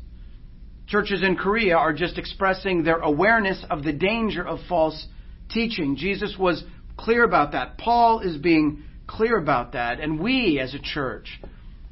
Churches 0.87 1.21
in 1.23 1.35
Korea 1.35 1.75
are 1.77 1.93
just 1.93 2.17
expressing 2.17 2.83
their 2.83 2.99
awareness 2.99 3.63
of 3.69 3.83
the 3.83 3.93
danger 3.93 4.45
of 4.45 4.59
false 4.69 5.07
teaching. 5.49 5.97
Jesus 5.97 6.35
was 6.39 6.63
clear 6.97 7.23
about 7.23 7.51
that. 7.51 7.77
Paul 7.77 8.21
is 8.21 8.37
being 8.37 8.83
clear 9.05 9.37
about 9.37 9.73
that. 9.73 9.99
And 9.99 10.19
we, 10.19 10.59
as 10.59 10.73
a 10.73 10.79
church, 10.79 11.41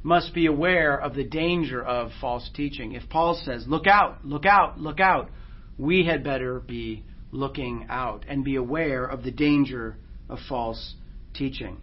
must 0.06 0.32
be 0.32 0.46
aware 0.46 0.96
of 0.96 1.16
the 1.16 1.24
danger 1.24 1.84
of 1.84 2.12
false 2.20 2.48
teaching. 2.54 2.92
If 2.92 3.08
Paul 3.10 3.34
says, 3.44 3.64
look 3.66 3.88
out, 3.88 4.24
look 4.24 4.46
out, 4.46 4.78
look 4.78 5.00
out, 5.00 5.30
we 5.78 6.06
had 6.06 6.22
better 6.22 6.60
be 6.60 7.02
looking 7.32 7.86
out 7.90 8.24
and 8.28 8.44
be 8.44 8.54
aware 8.54 9.04
of 9.04 9.24
the 9.24 9.32
danger 9.32 9.96
of 10.28 10.38
false 10.48 10.94
teaching. 11.34 11.78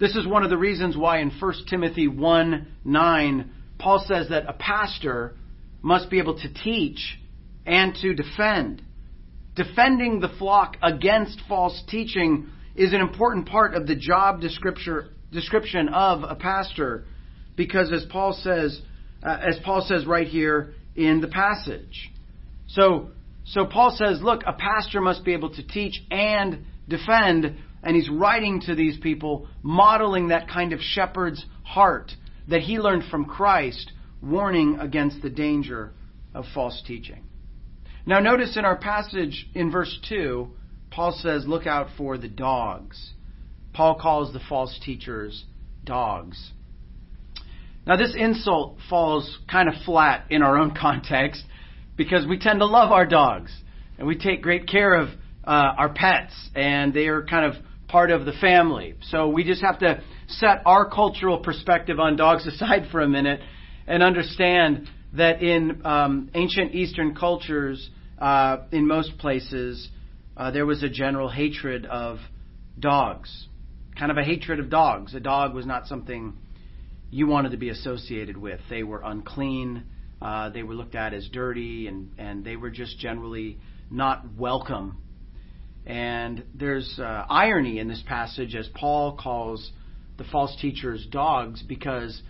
This 0.00 0.16
is 0.16 0.26
one 0.26 0.42
of 0.42 0.48
the 0.48 0.56
reasons 0.56 0.96
why 0.96 1.18
in 1.18 1.30
1 1.38 1.52
Timothy 1.68 2.08
1 2.08 2.66
9, 2.82 3.50
Paul 3.78 4.02
says 4.08 4.30
that 4.30 4.48
a 4.48 4.54
pastor 4.54 5.36
must 5.82 6.08
be 6.08 6.18
able 6.18 6.38
to 6.38 6.54
teach 6.64 7.18
and 7.66 7.94
to 7.96 8.14
defend. 8.14 8.80
Defending 9.54 10.20
the 10.20 10.32
flock 10.38 10.78
against 10.82 11.42
false 11.46 11.78
teaching 11.88 12.48
is 12.74 12.94
an 12.94 13.02
important 13.02 13.48
part 13.48 13.74
of 13.74 13.86
the 13.86 13.96
job 13.96 14.40
description 14.40 15.10
of 15.88 16.22
a 16.22 16.34
pastor 16.34 17.04
because 17.56 17.92
as 17.92 18.04
Paul 18.10 18.32
says 18.32 18.80
uh, 19.22 19.38
as 19.40 19.58
Paul 19.64 19.84
says 19.86 20.06
right 20.06 20.26
here 20.26 20.74
in 20.96 21.20
the 21.20 21.28
passage. 21.28 22.10
So 22.68 23.08
so 23.44 23.66
Paul 23.66 23.94
says, 23.96 24.20
look, 24.22 24.42
a 24.46 24.52
pastor 24.52 25.00
must 25.00 25.24
be 25.24 25.32
able 25.32 25.50
to 25.54 25.66
teach 25.66 26.00
and 26.10 26.64
defend 26.88 27.56
and 27.82 27.96
he's 27.96 28.08
writing 28.08 28.60
to 28.62 28.74
these 28.74 28.96
people 28.98 29.48
modeling 29.62 30.28
that 30.28 30.48
kind 30.48 30.72
of 30.72 30.80
shepherd's 30.80 31.44
heart 31.64 32.12
that 32.48 32.60
he 32.60 32.78
learned 32.78 33.04
from 33.10 33.24
Christ, 33.24 33.90
warning 34.22 34.78
against 34.80 35.22
the 35.22 35.30
danger 35.30 35.92
of 36.34 36.44
false 36.54 36.80
teaching. 36.86 37.24
Now 38.06 38.20
notice 38.20 38.56
in 38.56 38.64
our 38.64 38.76
passage 38.76 39.48
in 39.54 39.70
verse 39.70 39.98
2 40.08 40.48
Paul 40.90 41.12
says, 41.12 41.44
look 41.46 41.66
out 41.66 41.88
for 41.96 42.18
the 42.18 42.28
dogs. 42.28 43.12
Paul 43.72 43.98
calls 44.00 44.32
the 44.32 44.40
false 44.48 44.78
teachers 44.84 45.44
dogs. 45.84 46.52
Now, 47.86 47.96
this 47.96 48.14
insult 48.16 48.78
falls 48.88 49.38
kind 49.50 49.68
of 49.68 49.74
flat 49.84 50.26
in 50.30 50.42
our 50.42 50.58
own 50.58 50.74
context 50.80 51.44
because 51.96 52.26
we 52.26 52.38
tend 52.38 52.60
to 52.60 52.66
love 52.66 52.92
our 52.92 53.06
dogs 53.06 53.52
and 53.98 54.06
we 54.06 54.16
take 54.16 54.42
great 54.42 54.68
care 54.68 54.94
of 54.94 55.08
uh, 55.44 55.74
our 55.76 55.92
pets 55.92 56.32
and 56.54 56.94
they 56.94 57.08
are 57.08 57.24
kind 57.24 57.44
of 57.44 57.62
part 57.88 58.10
of 58.10 58.24
the 58.24 58.32
family. 58.32 58.94
So 59.02 59.28
we 59.28 59.44
just 59.44 59.62
have 59.62 59.80
to 59.80 60.02
set 60.28 60.62
our 60.64 60.88
cultural 60.88 61.38
perspective 61.38 62.00
on 62.00 62.16
dogs 62.16 62.46
aside 62.52 62.88
for 62.90 63.00
a 63.00 63.08
minute 63.08 63.40
and 63.86 64.02
understand 64.02 64.88
that 65.14 65.42
in 65.42 65.84
um, 65.84 66.30
ancient 66.34 66.74
Eastern 66.74 67.14
cultures, 67.14 67.90
uh, 68.18 68.58
in 68.70 68.86
most 68.86 69.18
places, 69.18 69.88
uh, 70.36 70.50
there 70.50 70.64
was 70.64 70.82
a 70.82 70.88
general 70.88 71.28
hatred 71.28 71.84
of 71.84 72.18
dogs, 72.78 73.46
kind 73.98 74.10
of 74.10 74.18
a 74.18 74.24
hatred 74.24 74.60
of 74.60 74.70
dogs. 74.70 75.14
A 75.14 75.20
dog 75.20 75.54
was 75.54 75.66
not 75.66 75.86
something 75.86 76.34
you 77.10 77.26
wanted 77.26 77.50
to 77.50 77.58
be 77.58 77.68
associated 77.68 78.36
with. 78.36 78.60
They 78.70 78.82
were 78.82 79.02
unclean. 79.04 79.84
Uh, 80.20 80.50
they 80.50 80.62
were 80.62 80.74
looked 80.74 80.94
at 80.94 81.12
as 81.12 81.28
dirty, 81.28 81.86
and, 81.88 82.10
and 82.18 82.44
they 82.44 82.56
were 82.56 82.70
just 82.70 82.98
generally 82.98 83.58
not 83.90 84.24
welcome. 84.38 84.98
And 85.84 86.44
there's 86.54 86.98
uh, 86.98 87.26
irony 87.28 87.78
in 87.78 87.88
this 87.88 88.02
passage 88.06 88.54
as 88.54 88.68
Paul 88.74 89.16
calls 89.16 89.72
the 90.16 90.24
false 90.24 90.56
teachers 90.60 91.06
dogs 91.10 91.62
because 91.62 92.22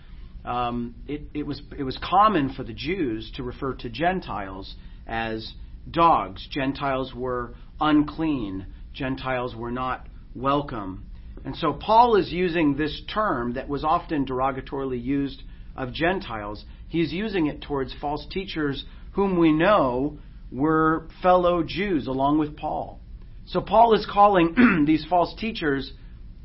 um, 0.43 0.95
it, 1.07 1.21
it, 1.33 1.45
was, 1.45 1.61
it 1.77 1.83
was 1.83 1.97
common 2.03 2.53
for 2.53 2.63
the 2.63 2.73
Jews 2.73 3.31
to 3.35 3.43
refer 3.43 3.75
to 3.75 3.89
Gentiles 3.89 4.75
as 5.07 5.53
dogs. 5.89 6.45
Gentiles 6.51 7.13
were 7.15 7.53
unclean. 7.79 8.67
Gentiles 8.93 9.55
were 9.55 9.71
not 9.71 10.07
welcome. 10.35 11.05
And 11.45 11.55
so 11.55 11.73
Paul 11.73 12.15
is 12.15 12.31
using 12.31 12.75
this 12.75 13.01
term 13.13 13.53
that 13.53 13.67
was 13.67 13.83
often 13.83 14.25
derogatorily 14.25 15.03
used 15.03 15.41
of 15.75 15.91
Gentiles, 15.91 16.63
he's 16.87 17.11
using 17.11 17.47
it 17.47 17.61
towards 17.61 17.93
false 17.99 18.25
teachers 18.29 18.85
whom 19.13 19.37
we 19.37 19.51
know 19.51 20.19
were 20.51 21.07
fellow 21.21 21.63
Jews 21.63 22.07
along 22.07 22.39
with 22.39 22.55
Paul. 22.55 22.99
So 23.45 23.59
Paul 23.59 23.93
is 23.95 24.07
calling 24.11 24.83
these 24.87 25.05
false 25.09 25.33
teachers 25.37 25.91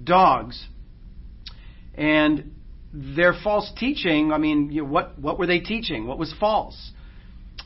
dogs. 0.02 0.67
And 1.95 2.55
their 2.93 3.35
false 3.45 3.71
teaching, 3.76 4.33
I 4.33 4.38
mean, 4.38 4.73
you 4.73 4.83
know, 4.83 4.88
what, 4.88 5.19
what 5.19 5.38
were 5.38 5.47
they 5.47 5.61
teaching? 5.61 6.07
What 6.07 6.19
was 6.19 6.35
false? 6.40 6.93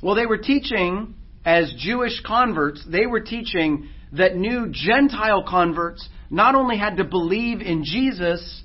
Well, 0.03 0.15
they 0.15 0.27
were 0.27 0.39
teaching, 0.39 1.15
as 1.45 1.73
Jewish 1.79 2.21
converts, 2.27 2.85
they 2.89 3.07
were 3.07 3.21
teaching 3.21 3.89
that 4.13 4.37
new 4.37 4.69
Gentile 4.71 5.45
converts 5.49 6.09
not 6.31 6.55
only 6.55 6.77
had 6.77 6.97
to 6.97 7.05
believe 7.05 7.61
in 7.61 7.85
Jesus, 7.85 8.63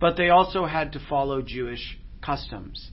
but 0.00 0.16
they 0.16 0.30
also 0.30 0.64
had 0.64 0.92
to 0.92 1.00
follow 1.08 1.42
Jewish 1.42 1.98
customs. 2.24 2.90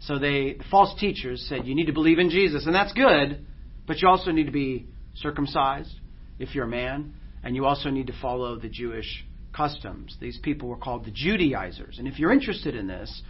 So 0.00 0.18
they, 0.18 0.54
the 0.54 0.64
false 0.70 0.98
teachers 0.98 1.46
said, 1.48 1.66
you 1.66 1.74
need 1.74 1.86
to 1.86 1.92
believe 1.92 2.18
in 2.18 2.30
Jesus, 2.30 2.66
and 2.66 2.74
that's 2.74 2.92
good, 2.92 3.46
but 3.86 4.00
you 4.00 4.08
also 4.08 4.30
need 4.30 4.46
to 4.46 4.52
be 4.52 4.86
circumcised 5.14 5.94
if 6.38 6.54
you're 6.54 6.66
a 6.66 6.68
man, 6.68 7.14
and 7.42 7.54
you 7.54 7.64
also 7.64 7.90
need 7.90 8.08
to 8.08 8.20
follow 8.20 8.58
the 8.58 8.68
Jewish 8.68 9.24
customs. 9.54 10.16
These 10.20 10.38
people 10.42 10.68
were 10.68 10.76
called 10.76 11.04
the 11.04 11.10
Judaizers. 11.10 11.98
And 11.98 12.08
if 12.08 12.18
you're 12.18 12.32
interested 12.32 12.74
in 12.74 12.86
this, 12.86 13.22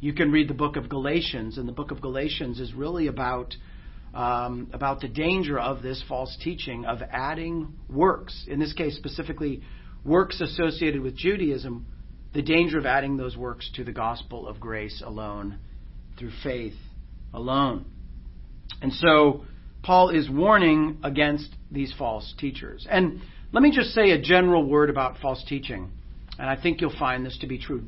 you 0.00 0.12
can 0.12 0.32
read 0.32 0.48
the 0.48 0.54
book 0.54 0.76
of 0.76 0.88
Galatians, 0.88 1.58
and 1.58 1.68
the 1.68 1.72
book 1.72 1.90
of 1.90 2.00
Galatians 2.00 2.60
is 2.60 2.72
really 2.72 3.08
about 3.08 3.54
um, 4.14 4.68
about 4.72 5.00
the 5.00 5.08
danger 5.08 5.58
of 5.58 5.82
this 5.82 6.02
false 6.08 6.36
teaching 6.42 6.84
of 6.84 7.02
adding 7.10 7.74
works. 7.88 8.44
In 8.48 8.58
this 8.58 8.72
case, 8.72 8.96
specifically, 8.96 9.62
works 10.04 10.40
associated 10.40 11.00
with 11.00 11.16
Judaism. 11.16 11.86
The 12.34 12.42
danger 12.42 12.78
of 12.78 12.86
adding 12.86 13.16
those 13.16 13.36
works 13.36 13.70
to 13.76 13.84
the 13.84 13.92
gospel 13.92 14.48
of 14.48 14.60
grace 14.60 15.02
alone, 15.04 15.58
through 16.18 16.32
faith 16.42 16.74
alone. 17.32 17.86
And 18.80 18.92
so, 18.92 19.44
Paul 19.82 20.10
is 20.10 20.30
warning 20.30 20.98
against 21.02 21.48
these 21.70 21.92
false 21.98 22.34
teachers. 22.38 22.86
And 22.88 23.20
let 23.52 23.62
me 23.62 23.70
just 23.74 23.90
say 23.90 24.10
a 24.10 24.20
general 24.20 24.64
word 24.64 24.90
about 24.90 25.18
false 25.20 25.44
teaching, 25.46 25.90
and 26.38 26.48
I 26.48 26.60
think 26.60 26.80
you'll 26.80 26.96
find 26.98 27.26
this 27.26 27.36
to 27.40 27.46
be 27.46 27.58
true. 27.58 27.84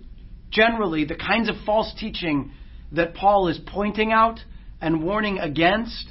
Generally, 0.50 1.07
the 1.07 1.14
kinds 1.14 1.49
of 1.49 1.57
false 1.64 1.93
teaching 1.99 2.52
that 2.93 3.14
Paul 3.14 3.49
is 3.49 3.59
pointing 3.66 4.12
out 4.12 4.40
and 4.81 5.02
warning 5.02 5.38
against, 5.38 6.11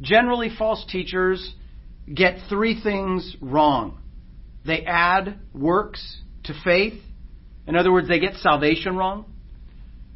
generally, 0.00 0.50
false 0.56 0.84
teachers 0.90 1.54
get 2.12 2.38
three 2.48 2.80
things 2.80 3.36
wrong. 3.40 3.98
They 4.64 4.84
add 4.84 5.38
works 5.54 6.18
to 6.44 6.54
faith. 6.64 7.00
In 7.66 7.76
other 7.76 7.92
words, 7.92 8.08
they 8.08 8.20
get 8.20 8.34
salvation 8.34 8.96
wrong. 8.96 9.26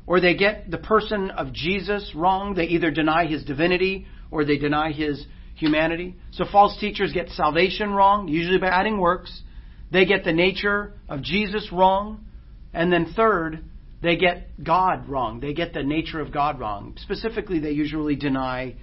Or 0.07 0.21
they 0.21 0.35
get 0.35 0.71
the 0.71 0.79
person 0.79 1.31
of 1.31 1.53
Jesus 1.53 2.13
wrong. 2.15 2.55
They 2.55 2.65
either 2.65 2.91
deny 2.91 3.27
his 3.27 3.45
divinity 3.45 4.07
or 4.31 4.45
they 4.45 4.59
deny 4.59 4.93
his 4.93 5.25
humanity. 5.55 6.17
So 6.33 6.45
false 6.51 6.77
teachers 6.81 7.13
get 7.13 7.29
salvation 7.31 7.91
wrong, 7.91 8.29
usually 8.29 8.59
by 8.59 8.69
adding 8.69 8.99
works. 8.99 9.43
They 9.93 10.05
get 10.05 10.25
the 10.25 10.33
nature 10.33 10.95
of 11.09 11.23
Jesus 11.23 11.71
wrong. 11.73 12.25
And 12.73 12.93
then 12.93 13.13
third, 13.15 13.65
they 14.03 14.17
get 14.17 14.65
God 14.65 15.09
wrong. 15.09 15.41
They 15.41 15.53
get 15.53 15.75
the 15.75 15.83
nature 15.83 16.21
of 16.21 16.33
God 16.33 16.59
wrong. 16.59 16.97
Specifically, 16.99 17.59
they 17.59 17.73
usually 17.73 18.17
deny 18.17 18.77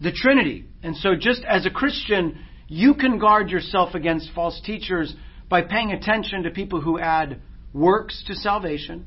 the 0.00 0.12
Trinity. 0.12 0.66
And 0.82 0.96
so 0.96 1.14
just 1.18 1.42
as 1.48 1.66
a 1.66 1.70
Christian, 1.70 2.38
you 2.68 2.94
can 2.94 3.18
guard 3.18 3.50
yourself 3.50 3.94
against 3.94 4.30
false 4.34 4.60
teachers 4.64 5.14
by 5.48 5.62
paying 5.62 5.92
attention 5.92 6.42
to 6.42 6.50
people 6.50 6.80
who 6.80 6.98
add 6.98 7.40
works 7.72 8.24
to 8.26 8.34
salvation, 8.34 9.06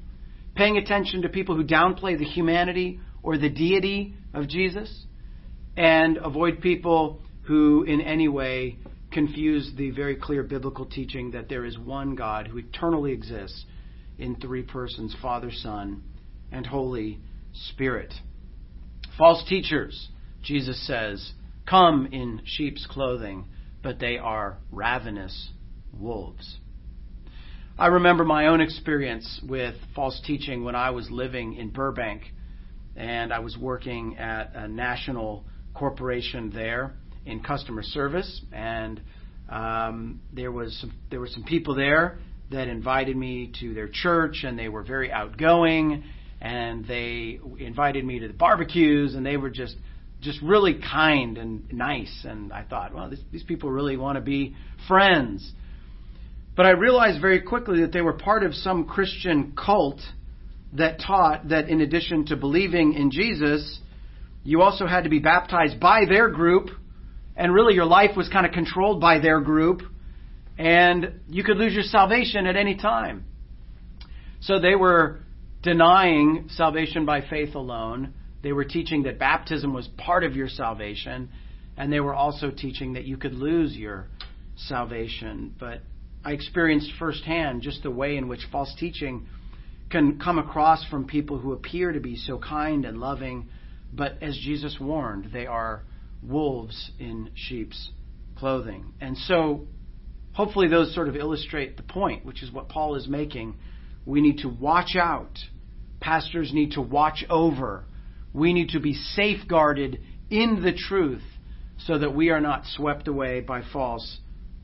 paying 0.55 0.77
attention 0.77 1.23
to 1.23 1.29
people 1.29 1.55
who 1.55 1.63
downplay 1.63 2.17
the 2.17 2.25
humanity 2.25 2.99
or 3.21 3.37
the 3.37 3.49
deity 3.49 4.13
of 4.33 4.47
Jesus, 4.47 5.05
and 5.75 6.17
avoid 6.17 6.61
people 6.61 7.21
who 7.43 7.83
in 7.83 8.01
any 8.01 8.27
way 8.27 8.77
confuse 9.11 9.71
the 9.75 9.89
very 9.91 10.15
clear 10.15 10.43
biblical 10.43 10.85
teaching 10.85 11.31
that 11.31 11.49
there 11.49 11.65
is 11.65 11.77
one 11.77 12.15
God 12.15 12.47
who 12.47 12.59
eternally 12.59 13.11
exists 13.11 13.65
in 14.17 14.35
three 14.35 14.61
persons 14.61 15.15
Father, 15.21 15.51
Son, 15.51 16.03
and 16.51 16.65
Holy 16.65 17.19
Spirit. 17.53 18.13
False 19.17 19.43
teachers, 19.47 20.09
Jesus 20.41 20.85
says, 20.87 21.33
come 21.67 22.07
in 22.11 22.41
sheep's 22.45 22.85
clothing, 22.87 23.45
but 23.83 23.99
they 23.99 24.17
are 24.17 24.57
ravenous 24.71 25.49
wolves. 25.93 26.57
I 27.77 27.87
remember 27.87 28.25
my 28.25 28.47
own 28.47 28.59
experience 28.59 29.39
with 29.47 29.75
false 29.95 30.19
teaching 30.25 30.63
when 30.63 30.75
I 30.75 30.89
was 30.89 31.09
living 31.09 31.55
in 31.55 31.69
Burbank 31.69 32.23
and 32.95 33.31
I 33.31 33.39
was 33.39 33.57
working 33.57 34.17
at 34.17 34.53
a 34.53 34.67
national 34.67 35.45
corporation 35.73 36.51
there 36.53 36.93
in 37.25 37.41
customer 37.41 37.83
service, 37.83 38.41
and 38.51 39.01
um, 39.49 40.19
there 40.33 40.51
was 40.51 40.77
some, 40.81 40.93
there 41.09 41.19
were 41.19 41.27
some 41.27 41.43
people 41.43 41.75
there 41.75 42.19
that 42.51 42.67
invited 42.67 43.15
me 43.15 43.53
to 43.61 43.73
their 43.73 43.87
church, 43.87 44.43
and 44.43 44.59
they 44.59 44.67
were 44.67 44.83
very 44.83 45.11
outgoing, 45.11 46.03
and 46.41 46.85
they 46.85 47.39
invited 47.59 48.03
me 48.03 48.19
to 48.19 48.27
the 48.27 48.33
barbecues, 48.33 49.15
and 49.15 49.25
they 49.25 49.37
were 49.37 49.49
just 49.49 49.75
just 50.21 50.41
really 50.41 50.79
kind 50.79 51.37
and 51.37 51.71
nice. 51.71 52.25
And 52.27 52.51
I 52.51 52.63
thought, 52.63 52.93
well, 52.93 53.09
this, 53.09 53.19
these 53.31 53.43
people 53.43 53.71
really 53.71 53.97
want 53.97 54.17
to 54.17 54.21
be 54.21 54.55
friends. 54.87 55.51
But 56.55 56.65
I 56.65 56.71
realized 56.71 57.21
very 57.21 57.41
quickly 57.41 57.81
that 57.81 57.93
they 57.93 58.01
were 58.01 58.13
part 58.13 58.43
of 58.43 58.53
some 58.53 58.85
Christian 58.85 59.53
cult 59.55 60.01
that 60.73 60.99
taught 60.99 61.49
that 61.49 61.69
in 61.69 61.81
addition 61.81 62.25
to 62.27 62.35
believing 62.35 62.93
in 62.93 63.11
Jesus, 63.11 63.79
you 64.43 64.61
also 64.61 64.85
had 64.85 65.05
to 65.05 65.09
be 65.09 65.19
baptized 65.19 65.79
by 65.79 66.05
their 66.07 66.29
group, 66.29 66.69
and 67.35 67.53
really 67.53 67.73
your 67.73 67.85
life 67.85 68.11
was 68.15 68.27
kind 68.29 68.45
of 68.45 68.51
controlled 68.51 68.99
by 68.99 69.19
their 69.19 69.39
group, 69.41 69.81
and 70.57 71.21
you 71.29 71.43
could 71.43 71.57
lose 71.57 71.73
your 71.73 71.83
salvation 71.83 72.45
at 72.45 72.55
any 72.55 72.75
time. 72.75 73.23
So 74.41 74.59
they 74.59 74.75
were 74.75 75.19
denying 75.61 76.47
salvation 76.49 77.05
by 77.05 77.21
faith 77.21 77.55
alone. 77.55 78.13
They 78.41 78.53
were 78.53 78.65
teaching 78.65 79.03
that 79.03 79.19
baptism 79.19 79.73
was 79.73 79.87
part 79.97 80.23
of 80.23 80.35
your 80.35 80.49
salvation, 80.49 81.29
and 81.77 81.91
they 81.91 81.99
were 81.99 82.13
also 82.13 82.51
teaching 82.51 82.93
that 82.93 83.05
you 83.05 83.17
could 83.17 83.33
lose 83.33 83.75
your 83.75 84.07
salvation. 84.55 85.53
But 85.59 85.81
I 86.23 86.31
experienced 86.33 86.91
firsthand 86.99 87.61
just 87.61 87.83
the 87.83 87.91
way 87.91 88.17
in 88.17 88.27
which 88.27 88.41
false 88.51 88.73
teaching 88.79 89.27
can 89.89 90.19
come 90.19 90.37
across 90.37 90.85
from 90.89 91.05
people 91.05 91.39
who 91.39 91.53
appear 91.53 91.91
to 91.91 91.99
be 91.99 92.15
so 92.15 92.37
kind 92.37 92.85
and 92.85 92.99
loving 92.99 93.49
but 93.93 94.21
as 94.21 94.37
Jesus 94.37 94.77
warned, 94.79 95.31
they 95.33 95.45
are 95.45 95.83
wolves 96.21 96.91
in 96.99 97.31
sheep's 97.33 97.91
clothing. 98.37 98.93
And 99.01 99.17
so, 99.17 99.67
hopefully, 100.33 100.67
those 100.67 100.93
sort 100.93 101.07
of 101.07 101.15
illustrate 101.15 101.77
the 101.77 101.83
point, 101.83 102.25
which 102.25 102.43
is 102.43 102.51
what 102.51 102.69
Paul 102.69 102.95
is 102.95 103.07
making. 103.07 103.55
We 104.05 104.21
need 104.21 104.39
to 104.39 104.49
watch 104.49 104.95
out. 104.95 105.39
Pastors 105.99 106.53
need 106.53 106.71
to 106.73 106.81
watch 106.81 107.25
over. 107.29 107.85
We 108.33 108.53
need 108.53 108.69
to 108.69 108.79
be 108.79 108.93
safeguarded 108.93 109.99
in 110.29 110.61
the 110.61 110.73
truth 110.73 111.23
so 111.77 111.97
that 111.97 112.13
we 112.13 112.29
are 112.29 112.41
not 112.41 112.65
swept 112.65 113.07
away 113.07 113.39
by 113.41 113.63
false 113.73 114.19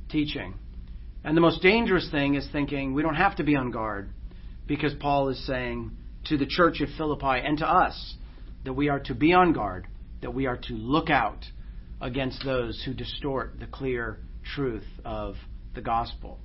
teaching. 0.10 0.56
And 1.24 1.36
the 1.36 1.42
most 1.42 1.62
dangerous 1.62 2.10
thing 2.12 2.36
is 2.36 2.48
thinking 2.52 2.94
we 2.94 3.02
don't 3.02 3.16
have 3.16 3.38
to 3.38 3.44
be 3.44 3.56
on 3.56 3.72
guard 3.72 4.10
because 4.68 4.94
Paul 5.00 5.30
is 5.30 5.46
saying 5.48 5.92
to 6.26 6.38
the 6.38 6.46
church 6.46 6.82
at 6.82 6.90
Philippi 6.98 7.42
and 7.44 7.58
to 7.60 7.68
us, 7.68 8.16
that 8.66 8.74
we 8.74 8.90
are 8.90 9.00
to 9.00 9.14
be 9.14 9.32
on 9.32 9.54
guard, 9.54 9.88
that 10.22 10.34
we 10.34 10.48
are 10.48 10.58
to 10.58 10.74
look 10.74 11.10
out 11.10 11.46
against 12.02 12.44
those 12.44 12.84
who 12.84 12.94
distort 12.94 13.60
the 13.60 13.68
clear 13.68 14.20
truth 14.56 14.86
of 15.06 15.36
the 15.74 15.82
gospel. 15.82 16.40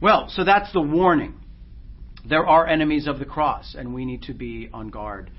Well, 0.00 0.28
so 0.28 0.44
that's 0.44 0.72
the 0.72 0.82
warning. 0.82 1.40
There 2.28 2.46
are 2.46 2.66
enemies 2.66 3.06
of 3.06 3.18
the 3.18 3.24
cross, 3.24 3.74
and 3.78 3.94
we 3.94 4.04
need 4.04 4.22
to 4.22 4.34
be 4.34 4.68
on 4.72 4.88
guard. 4.88 5.30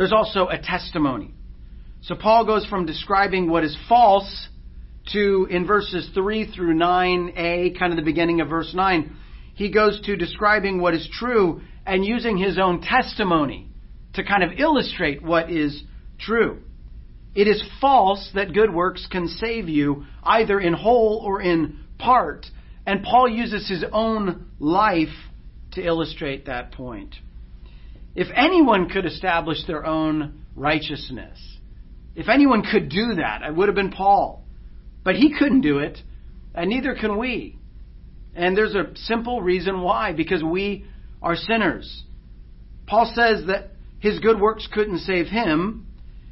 There's 0.00 0.14
also 0.14 0.48
a 0.48 0.56
testimony. 0.56 1.34
So 2.00 2.14
Paul 2.14 2.46
goes 2.46 2.64
from 2.64 2.86
describing 2.86 3.50
what 3.50 3.64
is 3.64 3.76
false 3.86 4.48
to, 5.12 5.46
in 5.50 5.66
verses 5.66 6.08
3 6.14 6.50
through 6.50 6.74
9a, 6.74 7.78
kind 7.78 7.92
of 7.92 7.98
the 7.98 8.02
beginning 8.02 8.40
of 8.40 8.48
verse 8.48 8.72
9, 8.74 9.14
he 9.52 9.70
goes 9.70 10.00
to 10.06 10.16
describing 10.16 10.80
what 10.80 10.94
is 10.94 11.06
true 11.12 11.60
and 11.84 12.02
using 12.02 12.38
his 12.38 12.58
own 12.58 12.80
testimony 12.80 13.68
to 14.14 14.24
kind 14.24 14.42
of 14.42 14.58
illustrate 14.58 15.22
what 15.22 15.50
is 15.50 15.82
true. 16.18 16.62
It 17.34 17.46
is 17.46 17.62
false 17.78 18.30
that 18.34 18.54
good 18.54 18.72
works 18.72 19.06
can 19.06 19.28
save 19.28 19.68
you 19.68 20.06
either 20.22 20.58
in 20.58 20.72
whole 20.72 21.22
or 21.22 21.42
in 21.42 21.78
part. 21.98 22.46
And 22.86 23.02
Paul 23.02 23.28
uses 23.28 23.68
his 23.68 23.84
own 23.92 24.46
life 24.58 25.08
to 25.72 25.82
illustrate 25.82 26.46
that 26.46 26.72
point. 26.72 27.16
If 28.20 28.28
anyone 28.36 28.90
could 28.90 29.06
establish 29.06 29.64
their 29.66 29.86
own 29.86 30.44
righteousness, 30.54 31.38
if 32.14 32.28
anyone 32.28 32.62
could 32.70 32.90
do 32.90 33.14
that, 33.14 33.40
it 33.40 33.56
would 33.56 33.68
have 33.68 33.74
been 33.74 33.92
Paul. 33.92 34.44
But 35.02 35.16
he 35.16 35.34
couldn't 35.38 35.62
do 35.62 35.78
it, 35.78 35.96
and 36.54 36.68
neither 36.68 36.94
can 36.94 37.16
we. 37.16 37.58
And 38.34 38.54
there's 38.54 38.74
a 38.74 38.94
simple 38.94 39.40
reason 39.40 39.80
why 39.80 40.12
because 40.12 40.44
we 40.44 40.84
are 41.22 41.34
sinners. 41.34 42.04
Paul 42.86 43.10
says 43.14 43.46
that 43.46 43.70
his 44.00 44.18
good 44.18 44.38
works 44.38 44.68
couldn't 44.70 44.98
save 44.98 45.28
him. 45.28 45.86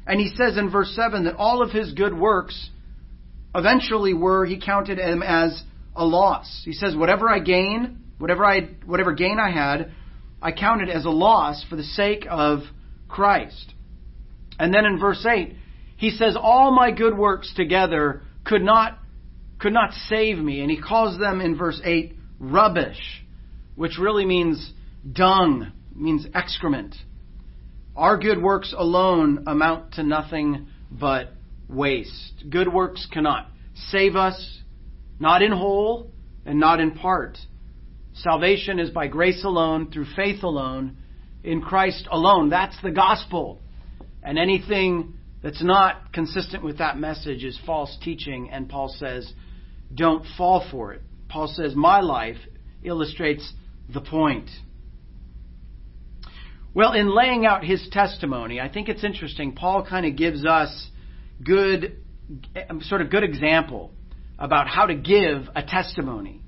And 0.05 0.19
he 0.19 0.29
says 0.35 0.57
in 0.57 0.69
verse 0.69 0.95
7 0.95 1.23
that 1.23 1.37
all 1.37 1.63
of 1.63 1.71
his 1.71 1.93
good 1.93 2.15
works 2.15 2.69
eventually 3.55 4.13
were, 4.13 4.45
he 4.45 4.61
counted 4.61 4.99
them 4.99 5.23
as 5.23 5.63
a 5.95 6.05
loss. 6.05 6.61
He 6.65 6.73
says, 6.73 6.95
whatever 6.95 7.27
I 7.27 7.39
gain, 7.39 7.97
whatever 8.19 8.45
I, 8.45 8.75
whatever 8.85 9.13
gain 9.13 9.39
I 9.39 9.49
had, 9.49 9.91
I 10.41 10.51
counted 10.51 10.89
as 10.89 11.05
a 11.05 11.09
loss 11.09 11.65
for 11.69 11.75
the 11.75 11.83
sake 11.83 12.25
of 12.29 12.61
Christ. 13.07 13.73
And 14.57 14.73
then 14.73 14.85
in 14.85 14.99
verse 14.99 15.25
8, 15.25 15.55
he 15.97 16.11
says, 16.11 16.37
all 16.39 16.71
my 16.71 16.91
good 16.91 17.17
works 17.17 17.53
together 17.55 18.21
could 18.45 18.61
not, 18.61 18.99
could 19.59 19.73
not 19.73 19.93
save 20.07 20.37
me. 20.37 20.61
And 20.61 20.71
he 20.71 20.79
calls 20.79 21.19
them 21.19 21.41
in 21.41 21.57
verse 21.57 21.81
8 21.83 22.15
rubbish, 22.39 23.23
which 23.75 23.97
really 23.99 24.25
means 24.25 24.73
dung, 25.11 25.71
means 25.93 26.25
excrement. 26.33 26.95
Our 27.95 28.17
good 28.17 28.41
works 28.41 28.73
alone 28.77 29.43
amount 29.47 29.93
to 29.93 30.03
nothing 30.03 30.67
but 30.89 31.33
waste. 31.67 32.45
Good 32.49 32.71
works 32.71 33.07
cannot 33.11 33.49
save 33.89 34.15
us, 34.15 34.59
not 35.19 35.41
in 35.41 35.51
whole 35.51 36.11
and 36.45 36.59
not 36.59 36.79
in 36.79 36.91
part. 36.91 37.37
Salvation 38.21 38.79
is 38.79 38.89
by 38.89 39.07
grace 39.07 39.43
alone, 39.43 39.91
through 39.91 40.07
faith 40.15 40.43
alone, 40.43 40.97
in 41.43 41.61
Christ 41.61 42.07
alone. 42.11 42.49
That's 42.49 42.75
the 42.81 42.91
gospel. 42.91 43.61
And 44.21 44.37
anything 44.37 45.13
that's 45.41 45.63
not 45.63 46.11
consistent 46.11 46.63
with 46.63 46.79
that 46.79 46.97
message 46.97 47.45
is 47.45 47.57
false 47.65 47.97
teaching, 48.03 48.49
and 48.51 48.67
Paul 48.67 48.93
says, 48.97 49.31
don't 49.93 50.25
fall 50.37 50.67
for 50.69 50.93
it. 50.93 51.01
Paul 51.29 51.47
says, 51.47 51.75
my 51.75 52.01
life 52.01 52.37
illustrates 52.83 53.53
the 53.93 54.01
point. 54.01 54.49
Well, 56.73 56.91
in 56.93 57.15
laying 57.15 57.45
out 57.45 57.63
his 57.63 57.87
testimony, 57.89 58.59
I 58.59 58.67
think 58.67 58.89
it's 58.89 59.03
interesting. 59.03 59.53
Paul 59.53 59.85
kind 59.85 60.05
of 60.05 60.17
gives 60.17 60.45
us 60.45 60.89
good, 61.41 61.97
sort 62.81 63.01
of 63.01 63.09
good 63.09 63.23
example 63.23 63.91
about 64.37 64.67
how 64.67 64.85
to 64.87 64.95
give 64.95 65.49
a 65.55 65.63
testimony. 65.63 66.41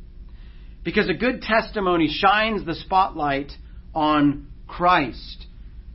Because 0.83 1.09
a 1.09 1.13
good 1.13 1.41
testimony 1.41 2.07
shines 2.07 2.65
the 2.65 2.75
spotlight 2.75 3.51
on 3.93 4.47
Christ. 4.67 5.45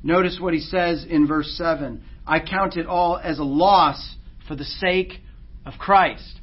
Notice 0.03 0.39
what 0.41 0.55
he 0.55 0.61
says 0.61 1.05
in 1.09 1.27
verse 1.27 1.57
7 1.57 2.03
I 2.27 2.41
count 2.41 2.77
it 2.77 2.87
all 2.87 3.19
as 3.19 3.39
a 3.39 3.45
loss 3.45 4.17
for 4.49 4.57
the 4.57 4.65
sake 4.65 5.15
of 5.65 5.75
Christ. 5.79 6.41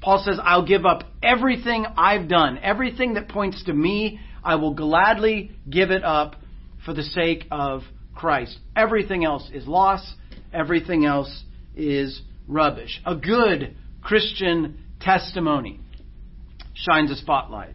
Paul 0.00 0.22
says, 0.24 0.38
I'll 0.42 0.66
give 0.66 0.84
up 0.84 1.04
everything 1.22 1.86
I've 1.96 2.28
done, 2.28 2.58
everything 2.62 3.14
that 3.14 3.28
points 3.28 3.64
to 3.64 3.72
me, 3.72 4.20
I 4.44 4.56
will 4.56 4.74
gladly 4.74 5.52
give 5.68 5.90
it 5.90 6.04
up 6.04 6.36
for 6.84 6.92
the 6.92 7.02
sake 7.02 7.46
of 7.50 7.82
Christ. 8.14 8.58
Everything 8.76 9.24
else 9.24 9.48
is 9.52 9.66
loss, 9.66 10.14
everything 10.52 11.04
else 11.04 11.44
is 11.74 12.20
rubbish. 12.46 13.00
A 13.06 13.16
good 13.16 13.74
Christian 14.02 14.84
testimony 15.00 15.80
shines 16.74 17.10
a 17.10 17.16
spotlight 17.16 17.74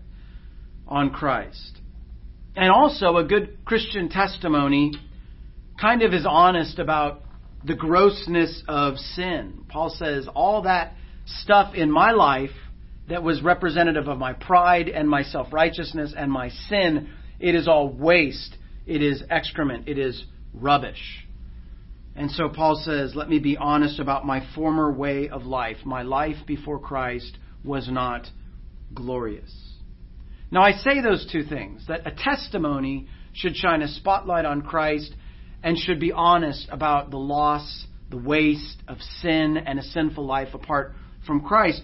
on 0.90 1.12
Christ. 1.12 1.80
And 2.56 2.70
also, 2.70 3.16
a 3.16 3.24
good 3.24 3.64
Christian 3.64 4.10
testimony 4.10 4.92
kind 5.80 6.02
of 6.02 6.14
is 6.14 6.26
honest 6.28 6.80
about 6.80 7.22
the 7.64 7.76
grossness 7.76 8.64
of 8.68 8.98
sin. 8.98 9.66
Paul 9.70 9.90
says, 9.90 10.28
all 10.34 10.64
that 10.64 10.94
stuff 11.26 11.76
in 11.76 11.92
my 11.92 12.12
life 12.12 12.50
that 13.08 13.24
was 13.24 13.42
representative 13.42 14.08
of 14.08 14.18
my 14.18 14.34
pride 14.34 14.90
and 14.90 15.08
my 15.08 15.24
self 15.24 15.54
righteousness 15.54 16.14
and 16.18 16.32
my 16.32 16.50
sin, 16.50 17.10
it 17.40 17.56
is 17.56 17.68
all 17.68 17.90
waste. 17.90 18.58
It 18.86 19.02
is 19.02 19.24
excrement. 19.30 19.88
It 19.88 19.98
is 19.98 20.24
rubbish. 20.54 21.26
And 22.16 22.32
so 22.32 22.50
Paul 22.50 22.82
says, 22.84 23.16
Let 23.16 23.30
me 23.30 23.40
be 23.40 23.56
honest 23.56 24.00
about 24.00 24.26
my 24.26 24.46
former 24.56 24.92
way 24.92 25.30
of 25.30 25.44
life. 25.44 25.78
My 25.86 26.02
life 26.02 26.38
before 26.46 26.80
Christ 26.80 27.38
was 27.64 27.88
not 27.90 28.28
glorious. 28.94 29.69
Now, 30.52 30.62
I 30.64 30.72
say 30.72 31.02
those 31.02 31.28
two 31.32 31.44
things 31.44 31.86
that 31.88 32.08
a 32.08 32.12
testimony 32.12 33.08
should 33.34 33.56
shine 33.56 33.82
a 33.82 33.88
spotlight 33.88 34.46
on 34.46 34.62
Christ 34.62 35.14
and 35.62 35.78
should 35.78 36.00
be 36.00 36.12
honest 36.12 36.68
about 36.72 37.12
the 37.12 37.18
loss, 37.18 37.86
the 38.10 38.18
waste 38.18 38.82
of 38.88 38.98
sin 39.22 39.58
and 39.58 39.78
a 39.78 39.84
sinful 39.84 40.26
life 40.26 40.54
apart 40.54 40.94
from 41.28 41.42
Christ. 41.42 41.82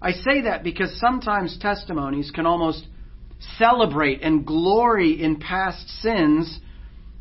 I 0.00 0.12
say 0.12 0.42
that 0.42 0.62
because 0.64 0.98
sometimes 0.98 1.58
testimonies 1.58 2.30
can 2.30 2.46
almost 2.46 2.86
celebrate 3.58 4.22
and 4.22 4.46
glory 4.46 5.22
in 5.22 5.36
past 5.36 5.88
sins 6.00 6.58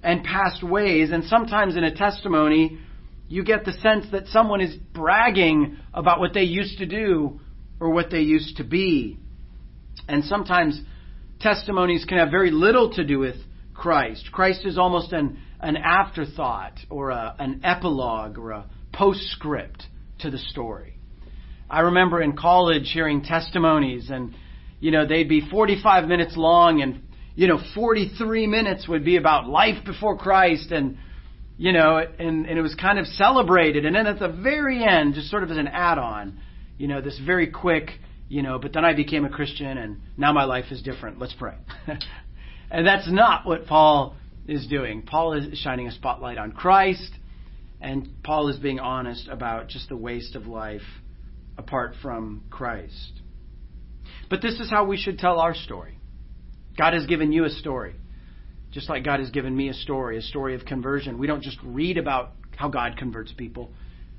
and 0.02 0.24
past 0.24 0.64
ways. 0.64 1.12
And 1.12 1.26
sometimes 1.26 1.76
in 1.76 1.84
a 1.84 1.94
testimony, 1.94 2.80
you 3.28 3.44
get 3.44 3.66
the 3.66 3.74
sense 3.74 4.06
that 4.12 4.28
someone 4.28 4.62
is 4.62 4.76
bragging 4.76 5.78
about 5.94 6.20
what 6.20 6.34
they 6.34 6.44
used 6.44 6.78
to 6.78 6.86
do 6.86 7.40
or 7.80 7.90
what 7.90 8.12
they 8.12 8.22
used 8.22 8.58
to 8.58 8.64
be. 8.64 9.20
And 10.08 10.24
sometimes 10.24 10.80
testimonies 11.40 12.06
can 12.06 12.18
have 12.18 12.32
very 12.32 12.52
little 12.52 12.94
to 12.94 13.04
do 13.04 13.20
with 13.20 13.36
Christ. 13.74 14.30
Christ 14.32 14.66
is 14.66 14.78
almost 14.78 15.12
an, 15.14 15.40
an 15.60 15.78
afterthought 15.78 16.80
or 16.90 17.10
a, 17.10 17.36
an 17.40 17.62
epilogue 17.64 18.38
or 18.38 18.52
a 18.52 18.66
postscript 18.94 19.84
to 20.20 20.30
the 20.30 20.38
story. 20.38 20.98
I 21.70 21.82
remember 21.82 22.22
in 22.22 22.38
college 22.38 22.92
hearing 22.94 23.24
testimonies 23.24 24.10
and 24.10 24.36
you 24.80 24.92
know, 24.92 25.08
they'd 25.08 25.30
be 25.30 25.42
45 25.50 26.08
minutes 26.08 26.36
long 26.36 26.82
and, 26.82 27.02
you 27.36 27.48
know, 27.48 27.60
43 27.74 28.48
minutes 28.48 28.88
would 28.88 29.04
be 29.04 29.18
about 29.18 29.48
life 29.48 29.84
before 29.86 30.18
Christ 30.18 30.72
and, 30.72 30.98
you 31.58 31.72
know, 31.72 31.98
and, 31.98 32.46
and 32.46 32.60
it 32.60 32.62
was 32.62 32.76
kind 32.76 33.00
of 33.00 33.08
celebrated. 33.08 33.86
And 33.86 33.96
then 33.96 34.08
at 34.08 34.20
the 34.20 34.28
very 34.28 34.84
end, 34.84 35.16
just 35.16 35.30
sort 35.30 35.44
of 35.44 35.52
as 35.52 35.58
an 35.58 35.68
add 35.68 35.98
on, 35.98 36.40
you 36.78 36.88
know, 36.88 37.02
this 37.02 37.20
very 37.26 37.48
quick, 37.48 37.90
you 38.28 38.42
know, 38.42 38.60
but 38.60 38.74
then 38.74 38.86
I 38.86 38.94
became 38.94 39.26
a 39.26 39.30
Christian 39.30 39.78
and 39.78 40.02
now 40.18 40.34
my 40.34 40.46
life 40.46 40.66
is 40.72 40.82
different. 40.82 41.20
Let's 41.20 41.34
pray. 41.34 41.56
and 42.72 42.86
that's 42.86 43.10
not 43.10 43.46
what 43.46 43.68
Paul 43.68 44.16
is 44.48 44.68
doing. 44.68 45.04
Paul 45.04 45.34
is 45.34 45.58
shining 45.60 45.88
a 45.88 45.92
spotlight 45.92 46.38
on 46.38 46.52
Christ, 46.52 47.12
and 47.82 48.10
Paul 48.24 48.50
is 48.50 48.58
being 48.58 48.80
honest 48.80 49.28
about 49.28 49.68
just 49.70 49.90
the 49.90 49.98
waste 49.98 50.36
of 50.36 50.48
life 50.48 50.82
apart 51.58 51.96
from 52.02 52.44
Christ. 52.50 53.22
But 54.30 54.42
this 54.42 54.60
is 54.60 54.70
how 54.70 54.86
we 54.86 54.98
should 54.98 55.20
tell 55.20 55.40
our 55.40 55.56
story. 55.56 55.98
God 56.78 56.94
has 56.94 57.06
given 57.06 57.32
you 57.32 57.46
a 57.46 57.50
story, 57.50 57.96
just 58.72 58.90
like 58.90 59.04
God 59.04 59.20
has 59.20 59.30
given 59.30 59.56
me 59.56 59.70
a 59.70 59.74
story, 59.74 60.18
a 60.18 60.22
story 60.22 60.56
of 60.56 60.66
conversion. 60.66 61.18
We 61.18 61.28
don't 61.28 61.44
just 61.44 61.58
read 61.64 61.98
about 61.98 62.32
how 62.56 62.70
God 62.70 62.98
converts 62.98 63.34
people, 63.34 63.72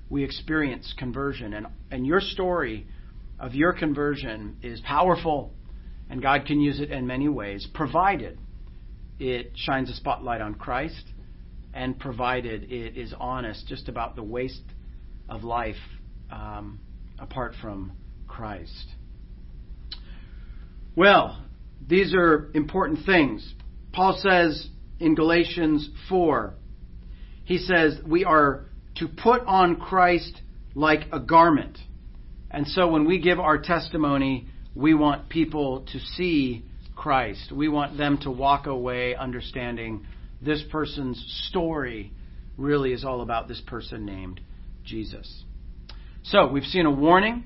we 0.09 0.25
experience 0.25 0.95
conversion. 0.97 1.55
And, 1.55 1.66
and 1.90 2.07
your 2.07 2.21
story 2.21 2.87
of 3.38 3.55
your 3.55 3.72
conversion 3.72 4.57
is 4.62 4.81
powerful, 4.81 5.53
and 6.09 6.22
God 6.22 6.46
can 6.46 6.61
use 6.61 6.81
it 6.81 6.90
in 6.90 7.07
many 7.07 7.29
ways, 7.29 7.66
provided 7.75 8.38
it 9.18 9.53
shines 9.55 9.90
a 9.90 9.94
spotlight 9.94 10.40
on 10.40 10.55
Christ 10.55 11.05
and 11.72 11.99
provided 11.99 12.70
it 12.70 12.96
is 12.96 13.14
honest 13.18 13.66
just 13.66 13.88
about 13.88 14.16
the 14.16 14.22
waste 14.22 14.62
of 15.29 15.44
life 15.44 15.77
um, 16.31 16.81
apart 17.18 17.55
from 17.61 17.92
Christ. 18.27 18.87
Well, 20.94 21.44
these 21.87 22.14
are 22.14 22.51
important 22.55 23.05
things. 23.05 23.55
Paul 23.92 24.18
says 24.22 24.68
in 24.99 25.14
Galatians 25.14 25.90
4, 26.09 26.55
he 27.44 27.59
says, 27.59 27.99
we 28.07 28.25
are 28.25 28.66
to 28.96 29.09
put 29.09 29.42
on 29.42 29.77
Christ 29.77 30.40
like 30.75 31.01
a 31.12 31.20
garment. 31.20 31.79
And 32.57 32.66
so 32.66 32.88
when 32.88 33.05
we 33.05 33.19
give 33.19 33.38
our 33.38 33.59
testimony, 33.59 34.47
we 34.75 34.95
want 34.95 35.29
people 35.29 35.85
to 35.92 35.99
see 36.16 36.64
Christ. 36.97 37.53
We 37.53 37.69
want 37.69 37.99
them 37.99 38.16
to 38.23 38.31
walk 38.31 38.66
away 38.66 39.14
understanding 39.14 40.07
this 40.40 40.64
person's 40.73 41.23
story 41.51 42.14
really 42.57 42.95
is 42.95 43.05
all 43.05 43.21
about 43.21 43.47
this 43.47 43.61
person 43.66 44.07
named 44.07 44.40
Jesus. 44.87 45.45
So 46.23 46.47
we've 46.47 46.64
seen 46.64 46.87
a 46.87 46.90
warning, 46.90 47.45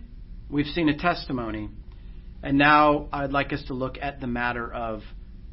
we've 0.49 0.67
seen 0.67 0.89
a 0.89 0.97
testimony. 0.97 1.71
And 2.45 2.57
now 2.57 3.09
I'd 3.13 3.33
like 3.33 3.53
us 3.53 3.65
to 3.67 3.75
look 3.75 3.99
at 4.01 4.21
the 4.21 4.29
matter 4.29 4.73
of 4.73 5.03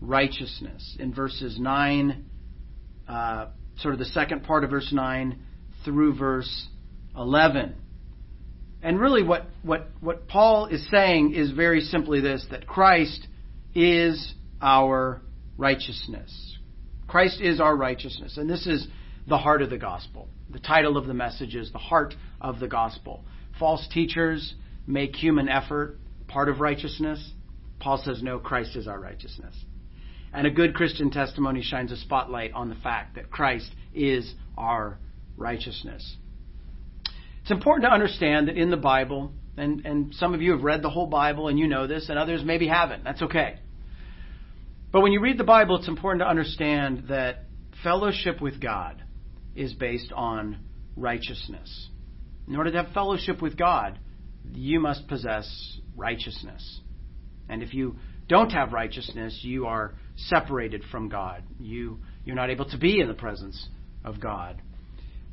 righteousness 0.01 0.97
in 0.99 1.15
verses 1.15 1.57
9, 1.59 2.25
uh, 3.07 3.47
sort 3.79 3.95
of 3.95 3.99
the 3.99 4.05
second 4.05 4.43
part 4.43 4.63
of 4.63 4.69
verse 4.69 4.93
9 4.93 5.39
through 5.83 6.15
verse 6.15 6.67
11. 7.15 7.73
And 8.81 8.99
really, 8.99 9.23
what, 9.23 9.47
what, 9.63 9.87
what 10.01 10.27
Paul 10.27 10.67
is 10.67 10.87
saying 10.91 11.33
is 11.33 11.51
very 11.51 11.81
simply 11.81 12.21
this 12.21 12.45
that 12.51 12.67
Christ 12.67 13.27
is 13.73 14.33
our 14.61 15.21
righteousness. 15.57 16.57
Christ 17.07 17.41
is 17.41 17.59
our 17.59 17.75
righteousness. 17.75 18.37
And 18.37 18.49
this 18.49 18.67
is 18.67 18.87
the 19.27 19.37
heart 19.37 19.61
of 19.61 19.69
the 19.69 19.77
gospel. 19.77 20.27
The 20.49 20.59
title 20.59 20.97
of 20.97 21.07
the 21.07 21.13
message 21.13 21.55
is 21.55 21.71
The 21.71 21.77
Heart 21.77 22.15
of 22.39 22.59
the 22.59 22.67
Gospel. 22.67 23.25
False 23.59 23.87
teachers 23.91 24.53
make 24.85 25.15
human 25.15 25.49
effort 25.49 25.97
part 26.27 26.49
of 26.49 26.59
righteousness? 26.59 27.33
Paul 27.79 28.01
says, 28.03 28.21
no, 28.23 28.39
Christ 28.39 28.75
is 28.75 28.87
our 28.87 28.99
righteousness. 28.99 29.55
And 30.33 30.45
a 30.45 30.51
good 30.51 30.73
Christian 30.73 31.09
testimony 31.11 31.61
shines 31.61 31.91
a 31.91 31.97
spotlight 31.97 32.53
on 32.53 32.69
the 32.69 32.75
fact 32.75 33.15
that 33.15 33.31
Christ 33.31 33.71
is 33.93 34.33
our 34.57 34.97
righteousness. 35.35 36.15
It's 37.47 37.53
important 37.53 37.85
to 37.85 37.93
understand 37.93 38.49
that 38.49 38.57
in 38.57 38.69
the 38.71 38.75
Bible, 38.75 39.31
and, 39.55 39.85
and 39.85 40.13
some 40.15 40.33
of 40.33 40.41
you 40.41 40.51
have 40.51 40.63
read 40.63 40.81
the 40.81 40.89
whole 40.89 41.07
Bible 41.07 41.47
and 41.47 41.57
you 41.57 41.65
know 41.65 41.87
this, 41.87 42.09
and 42.09 42.19
others 42.19 42.43
maybe 42.43 42.67
haven't. 42.67 43.05
That's 43.05 43.21
okay. 43.21 43.59
But 44.91 44.99
when 44.99 45.13
you 45.13 45.21
read 45.21 45.37
the 45.37 45.45
Bible, 45.45 45.77
it's 45.77 45.87
important 45.87 46.23
to 46.23 46.27
understand 46.27 47.05
that 47.07 47.45
fellowship 47.83 48.41
with 48.41 48.59
God 48.59 49.01
is 49.55 49.73
based 49.73 50.11
on 50.11 50.57
righteousness. 50.97 51.87
In 52.49 52.57
order 52.57 52.69
to 52.69 52.83
have 52.83 52.93
fellowship 52.93 53.41
with 53.41 53.55
God, 53.57 53.97
you 54.53 54.81
must 54.81 55.07
possess 55.07 55.49
righteousness. 55.95 56.81
And 57.47 57.63
if 57.63 57.73
you 57.73 57.95
don't 58.27 58.49
have 58.49 58.73
righteousness, 58.73 59.39
you 59.41 59.67
are 59.67 59.93
separated 60.17 60.83
from 60.91 61.07
God. 61.07 61.43
You, 61.61 61.99
you're 62.25 62.35
not 62.35 62.49
able 62.49 62.69
to 62.71 62.77
be 62.77 62.99
in 62.99 63.07
the 63.07 63.13
presence 63.13 63.69
of 64.03 64.19
God. 64.19 64.61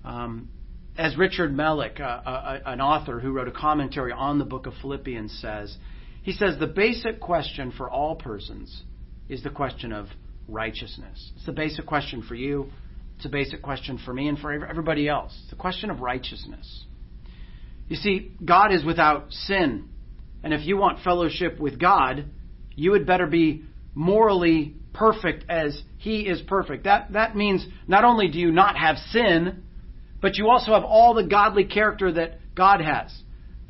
Um, 0.04 0.50
as 0.96 1.16
Richard 1.16 1.52
Melick, 1.52 2.00
uh, 2.00 2.04
uh, 2.04 2.60
an 2.66 2.80
author 2.80 3.18
who 3.18 3.32
wrote 3.32 3.48
a 3.48 3.52
commentary 3.52 4.12
on 4.12 4.38
the 4.38 4.44
book 4.44 4.66
of 4.66 4.74
Philippians, 4.80 5.38
says, 5.40 5.76
he 6.22 6.32
says 6.32 6.58
the 6.58 6.66
basic 6.66 7.20
question 7.20 7.72
for 7.76 7.90
all 7.90 8.14
persons 8.16 8.82
is 9.28 9.42
the 9.42 9.50
question 9.50 9.92
of 9.92 10.06
righteousness. 10.48 11.32
It's 11.36 11.46
the 11.46 11.52
basic 11.52 11.86
question 11.86 12.22
for 12.22 12.34
you. 12.34 12.70
It's 13.16 13.26
a 13.26 13.28
basic 13.28 13.62
question 13.62 13.98
for 14.04 14.14
me 14.14 14.28
and 14.28 14.38
for 14.38 14.52
everybody 14.66 15.08
else. 15.08 15.38
It's 15.44 15.52
a 15.52 15.56
question 15.56 15.90
of 15.90 16.00
righteousness. 16.00 16.84
You 17.88 17.96
see, 17.96 18.32
God 18.44 18.72
is 18.72 18.84
without 18.84 19.32
sin. 19.32 19.88
And 20.42 20.54
if 20.54 20.66
you 20.66 20.76
want 20.76 21.02
fellowship 21.02 21.58
with 21.58 21.78
God, 21.78 22.26
you 22.74 22.92
had 22.92 23.06
better 23.06 23.26
be 23.26 23.64
morally 23.94 24.74
perfect 24.92 25.44
as 25.48 25.80
He 25.98 26.20
is 26.20 26.40
perfect. 26.42 26.84
That, 26.84 27.12
that 27.12 27.36
means 27.36 27.66
not 27.86 28.04
only 28.04 28.28
do 28.28 28.38
you 28.38 28.52
not 28.52 28.76
have 28.76 28.96
sin, 29.10 29.63
but 30.24 30.38
you 30.38 30.48
also 30.48 30.72
have 30.72 30.84
all 30.84 31.12
the 31.12 31.22
godly 31.22 31.64
character 31.64 32.10
that 32.10 32.38
God 32.54 32.80
has. 32.80 33.14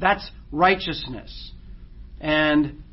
That's 0.00 0.30
righteousness. 0.52 1.50
And, 2.20 2.84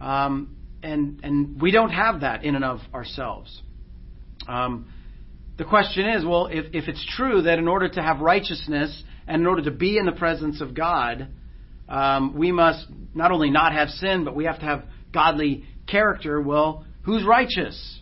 um, 0.00 0.56
and, 0.82 1.20
and 1.22 1.60
we 1.60 1.70
don't 1.70 1.90
have 1.90 2.22
that 2.22 2.44
in 2.44 2.54
and 2.54 2.64
of 2.64 2.78
ourselves. 2.94 3.60
Um, 4.48 4.90
the 5.58 5.66
question 5.66 6.08
is 6.08 6.24
well, 6.24 6.46
if, 6.46 6.72
if 6.72 6.88
it's 6.88 7.06
true 7.14 7.42
that 7.42 7.58
in 7.58 7.68
order 7.68 7.90
to 7.90 8.02
have 8.02 8.20
righteousness 8.20 9.02
and 9.26 9.42
in 9.42 9.46
order 9.46 9.64
to 9.64 9.70
be 9.70 9.98
in 9.98 10.06
the 10.06 10.12
presence 10.12 10.62
of 10.62 10.72
God, 10.72 11.28
um, 11.90 12.38
we 12.38 12.52
must 12.52 12.86
not 13.14 13.32
only 13.32 13.50
not 13.50 13.74
have 13.74 13.90
sin, 13.90 14.24
but 14.24 14.34
we 14.34 14.46
have 14.46 14.60
to 14.60 14.64
have 14.64 14.84
godly 15.12 15.66
character. 15.86 16.40
Well, 16.40 16.86
who's 17.02 17.22
righteous? 17.22 18.00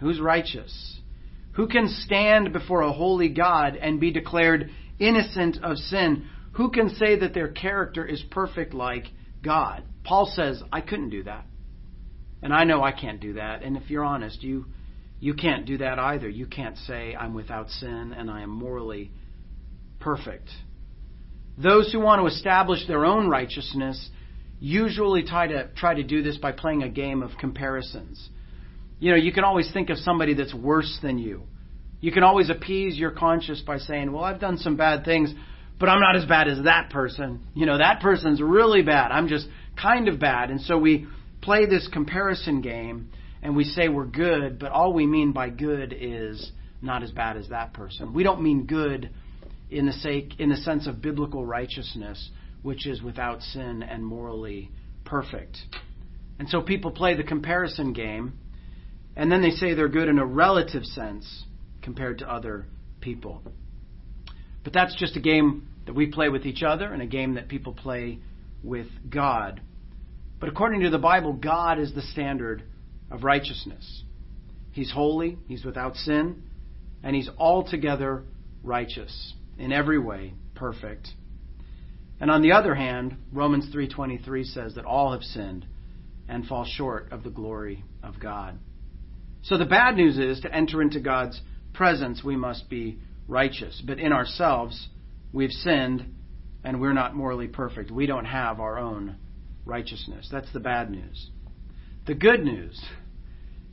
Who's 0.00 0.20
righteous? 0.20 0.99
Who 1.52 1.68
can 1.68 1.88
stand 1.88 2.52
before 2.52 2.82
a 2.82 2.92
holy 2.92 3.28
God 3.28 3.76
and 3.76 4.00
be 4.00 4.12
declared 4.12 4.70
innocent 4.98 5.58
of 5.62 5.76
sin? 5.76 6.26
Who 6.52 6.70
can 6.70 6.90
say 6.90 7.18
that 7.18 7.34
their 7.34 7.48
character 7.48 8.04
is 8.04 8.22
perfect 8.30 8.74
like 8.74 9.06
God? 9.42 9.82
Paul 10.04 10.30
says, 10.34 10.62
I 10.72 10.80
couldn't 10.80 11.10
do 11.10 11.24
that. 11.24 11.46
And 12.42 12.54
I 12.54 12.64
know 12.64 12.82
I 12.82 12.92
can't 12.92 13.20
do 13.20 13.34
that. 13.34 13.62
And 13.62 13.76
if 13.76 13.90
you're 13.90 14.04
honest, 14.04 14.42
you 14.42 14.66
you 15.20 15.34
can't 15.34 15.66
do 15.66 15.78
that 15.78 15.98
either. 15.98 16.28
You 16.28 16.46
can't 16.46 16.78
say, 16.78 17.14
I'm 17.14 17.34
without 17.34 17.68
sin 17.68 18.14
and 18.16 18.30
I 18.30 18.40
am 18.40 18.48
morally 18.48 19.12
perfect. 20.00 20.48
Those 21.58 21.92
who 21.92 22.00
want 22.00 22.22
to 22.22 22.34
establish 22.34 22.86
their 22.86 23.04
own 23.04 23.28
righteousness 23.28 24.10
usually 24.58 25.22
try 25.24 25.46
to, 25.46 25.68
try 25.76 25.94
to 25.94 26.02
do 26.02 26.22
this 26.22 26.38
by 26.38 26.52
playing 26.52 26.82
a 26.82 26.88
game 26.88 27.22
of 27.22 27.32
comparisons. 27.38 28.30
You 29.00 29.10
know, 29.10 29.16
you 29.16 29.32
can 29.32 29.44
always 29.44 29.70
think 29.72 29.90
of 29.90 29.98
somebody 29.98 30.34
that's 30.34 30.54
worse 30.54 30.98
than 31.02 31.18
you. 31.18 31.42
You 32.00 32.12
can 32.12 32.22
always 32.22 32.48
appease 32.50 32.96
your 32.96 33.10
conscience 33.10 33.60
by 33.60 33.78
saying, 33.78 34.12
Well, 34.12 34.22
I've 34.22 34.40
done 34.40 34.58
some 34.58 34.76
bad 34.76 35.04
things, 35.04 35.34
but 35.78 35.88
I'm 35.88 36.00
not 36.00 36.16
as 36.16 36.26
bad 36.26 36.48
as 36.48 36.64
that 36.64 36.90
person. 36.90 37.40
You 37.54 37.66
know, 37.66 37.78
that 37.78 38.00
person's 38.00 38.40
really 38.40 38.82
bad. 38.82 39.10
I'm 39.10 39.28
just 39.28 39.48
kind 39.80 40.08
of 40.08 40.20
bad. 40.20 40.50
And 40.50 40.60
so 40.60 40.78
we 40.78 41.06
play 41.42 41.66
this 41.66 41.88
comparison 41.92 42.60
game 42.60 43.10
and 43.42 43.56
we 43.56 43.64
say 43.64 43.88
we're 43.88 44.06
good, 44.06 44.58
but 44.58 44.70
all 44.70 44.92
we 44.92 45.06
mean 45.06 45.32
by 45.32 45.48
good 45.48 45.94
is 45.98 46.52
not 46.82 47.02
as 47.02 47.10
bad 47.10 47.36
as 47.36 47.48
that 47.48 47.72
person. 47.72 48.12
We 48.12 48.22
don't 48.22 48.42
mean 48.42 48.66
good 48.66 49.10
in 49.70 49.86
the 49.86 49.92
sake 49.92 50.34
in 50.38 50.50
the 50.50 50.56
sense 50.56 50.86
of 50.86 51.00
biblical 51.00 51.46
righteousness, 51.46 52.30
which 52.62 52.86
is 52.86 53.02
without 53.02 53.40
sin 53.42 53.82
and 53.82 54.04
morally 54.04 54.70
perfect. 55.04 55.58
And 56.38 56.48
so 56.48 56.60
people 56.60 56.90
play 56.90 57.14
the 57.14 57.22
comparison 57.22 57.92
game, 57.92 58.34
and 59.16 59.30
then 59.30 59.42
they 59.42 59.50
say 59.50 59.74
they're 59.74 59.88
good 59.88 60.08
in 60.08 60.18
a 60.18 60.26
relative 60.26 60.84
sense 60.84 61.44
compared 61.82 62.18
to 62.18 62.30
other 62.30 62.66
people. 63.00 63.42
But 64.62 64.72
that's 64.72 64.94
just 64.96 65.16
a 65.16 65.20
game 65.20 65.68
that 65.86 65.94
we 65.94 66.06
play 66.06 66.28
with 66.28 66.46
each 66.46 66.62
other 66.62 66.92
and 66.92 67.02
a 67.02 67.06
game 67.06 67.34
that 67.34 67.48
people 67.48 67.72
play 67.72 68.18
with 68.62 68.86
God. 69.08 69.60
But 70.38 70.48
according 70.48 70.80
to 70.82 70.90
the 70.90 70.98
Bible, 70.98 71.32
God 71.32 71.78
is 71.78 71.94
the 71.94 72.02
standard 72.02 72.62
of 73.10 73.24
righteousness. 73.24 74.04
He's 74.72 74.90
holy, 74.92 75.38
he's 75.48 75.64
without 75.64 75.96
sin, 75.96 76.42
and 77.02 77.16
he's 77.16 77.28
altogether 77.38 78.24
righteous 78.62 79.34
in 79.58 79.72
every 79.72 79.98
way, 79.98 80.34
perfect. 80.54 81.08
And 82.20 82.30
on 82.30 82.42
the 82.42 82.52
other 82.52 82.74
hand, 82.74 83.16
Romans 83.32 83.70
3:23 83.70 84.44
says 84.44 84.74
that 84.74 84.84
all 84.84 85.12
have 85.12 85.22
sinned 85.22 85.66
and 86.28 86.46
fall 86.46 86.64
short 86.64 87.10
of 87.10 87.22
the 87.24 87.30
glory 87.30 87.84
of 88.02 88.20
God. 88.20 88.58
So 89.42 89.56
the 89.56 89.64
bad 89.64 89.96
news 89.96 90.18
is 90.18 90.40
to 90.40 90.54
enter 90.54 90.82
into 90.82 91.00
God's 91.00 91.40
presence 91.72 92.22
we 92.22 92.36
must 92.36 92.68
be 92.68 92.98
righteous, 93.26 93.82
but 93.86 93.98
in 93.98 94.12
ourselves 94.12 94.88
we've 95.32 95.50
sinned 95.50 96.14
and 96.62 96.80
we're 96.80 96.92
not 96.92 97.16
morally 97.16 97.48
perfect. 97.48 97.90
We 97.90 98.06
don't 98.06 98.26
have 98.26 98.60
our 98.60 98.78
own 98.78 99.16
righteousness. 99.64 100.28
That's 100.30 100.52
the 100.52 100.60
bad 100.60 100.90
news. 100.90 101.30
The 102.06 102.14
good 102.14 102.44
news, 102.44 102.82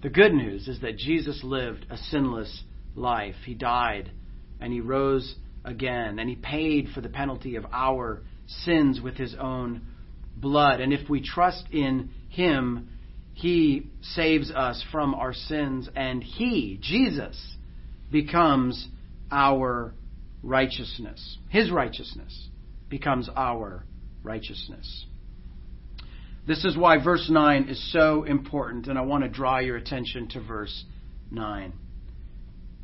the 0.01 0.09
good 0.09 0.33
news 0.33 0.67
is 0.67 0.81
that 0.81 0.97
Jesus 0.97 1.43
lived 1.43 1.85
a 1.89 1.97
sinless 1.97 2.63
life. 2.95 3.35
He 3.45 3.53
died 3.53 4.11
and 4.59 4.71
he 4.71 4.79
rose 4.79 5.35
again 5.65 6.19
and 6.19 6.29
he 6.29 6.35
paid 6.35 6.89
for 6.93 7.01
the 7.01 7.09
penalty 7.09 7.55
of 7.55 7.65
our 7.71 8.21
sins 8.63 9.01
with 9.01 9.15
his 9.15 9.35
own 9.39 9.81
blood. 10.35 10.79
And 10.79 10.93
if 10.93 11.09
we 11.09 11.21
trust 11.21 11.65
in 11.71 12.11
him, 12.29 12.89
he 13.37 13.91
saves 14.01 14.49
us 14.49 14.83
from 14.91 15.13
our 15.13 15.31
sins 15.31 15.87
and 15.95 16.23
he, 16.23 16.79
Jesus, 16.81 17.55
becomes 18.11 18.87
our 19.31 19.93
righteousness. 20.41 21.37
His 21.49 21.69
righteousness 21.69 22.49
becomes 22.89 23.29
our 23.35 23.83
righteousness. 24.23 25.05
This 26.47 26.65
is 26.65 26.75
why 26.75 26.97
verse 27.03 27.29
9 27.29 27.69
is 27.69 27.91
so 27.91 28.23
important, 28.23 28.87
and 28.87 28.97
I 28.97 29.03
want 29.03 29.23
to 29.23 29.29
draw 29.29 29.59
your 29.59 29.77
attention 29.77 30.29
to 30.29 30.41
verse 30.41 30.85
9. 31.29 31.73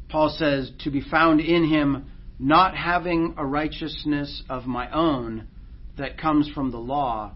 Paul 0.07 0.35
says, 0.37 0.71
To 0.83 0.91
be 0.91 1.01
found 1.01 1.41
in 1.41 1.67
him, 1.67 2.11
not 2.37 2.77
having 2.77 3.33
a 3.37 3.45
righteousness 3.45 4.43
of 4.49 4.67
my 4.67 4.91
own 4.91 5.47
that 5.97 6.19
comes 6.19 6.47
from 6.53 6.69
the 6.69 6.77
law, 6.77 7.31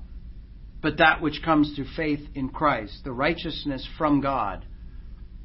but 0.81 0.97
that 0.97 1.21
which 1.21 1.41
comes 1.43 1.73
through 1.75 1.87
faith 1.95 2.21
in 2.35 2.49
Christ, 2.49 3.01
the 3.03 3.11
righteousness 3.11 3.87
from 3.97 4.21
God 4.21 4.65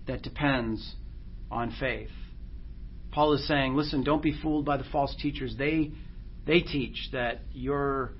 that 0.07 0.23
depends 0.23 0.95
on 1.51 1.75
faith. 1.79 2.11
Paul 3.12 3.35
is 3.35 3.47
saying, 3.47 3.75
listen, 3.75 4.05
don't 4.05 4.23
be 4.23 4.37
fooled 4.42 4.64
by 4.64 4.77
the 4.77 4.85
false 4.90 5.14
teachers. 5.21 5.55
They 5.57 5.92
they 6.47 6.61
teach 6.61 7.11
that 7.12 7.42
you're 7.53 8.14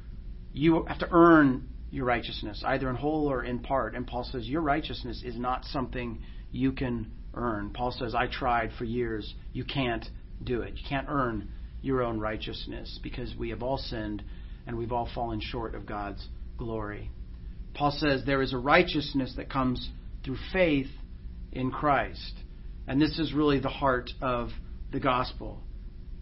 you 0.53 0.85
have 0.85 0.99
to 0.99 1.09
earn 1.11 1.69
your 1.93 2.07
righteousness, 2.07 2.63
either 2.67 2.89
in 2.89 2.97
whole 2.97 3.31
or 3.31 3.45
in 3.45 3.61
part. 3.61 3.95
And 3.95 4.07
Paul 4.07 4.25
says, 4.25 4.49
Your 4.49 4.63
righteousness 4.63 5.23
is 5.25 5.37
not 5.37 5.65
something 5.67 6.23
you 6.51 6.73
can 6.73 7.13
earn. 7.35 7.71
Paul 7.71 7.93
says, 7.93 8.15
I 8.15 8.27
tried 8.27 8.71
for 8.79 8.85
years. 8.85 9.35
You 9.53 9.65
can't 9.65 10.05
do 10.43 10.63
it. 10.63 10.75
You 10.77 10.83
can't 10.89 11.07
earn 11.09 11.51
your 11.83 12.03
own 12.03 12.19
righteousness 12.19 12.99
because 13.03 13.35
we 13.39 13.51
have 13.51 13.63
all 13.63 13.77
sinned 13.77 14.23
and 14.67 14.77
we've 14.77 14.93
all 14.93 15.09
fallen 15.15 15.41
short 15.41 15.75
of 15.75 15.85
God's 15.87 16.27
glory. 16.57 17.11
Paul 17.75 17.91
says 17.93 18.23
there 18.25 18.43
is 18.43 18.53
a 18.53 18.59
righteousness 18.59 19.35
that 19.37 19.51
comes 19.51 19.91
through 20.25 20.37
faith 20.53 20.89
in 21.53 21.71
Christ. 21.71 22.35
And 22.87 23.01
this 23.01 23.19
is 23.19 23.33
really 23.33 23.61
the 23.61 23.69
heart 23.69 24.11
of 24.21 24.51
the 24.91 25.01
gospel. 25.01 25.61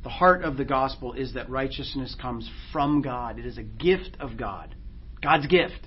The 0.03 0.11
heart 0.11 0.45
of 0.45 0.57
the 0.57 0.64
gospel 0.64 1.12
is 1.12 1.35
that 1.35 1.51
righteousness 1.51 2.16
comes 2.21 2.49
from 2.73 3.03
God. 3.03 3.38
It 3.38 3.47
is 3.47 3.59
a 3.59 3.62
gift 3.62 4.16
of 4.21 4.37
God. 4.37 4.75
God's 5.23 5.47
gift. 5.47 5.87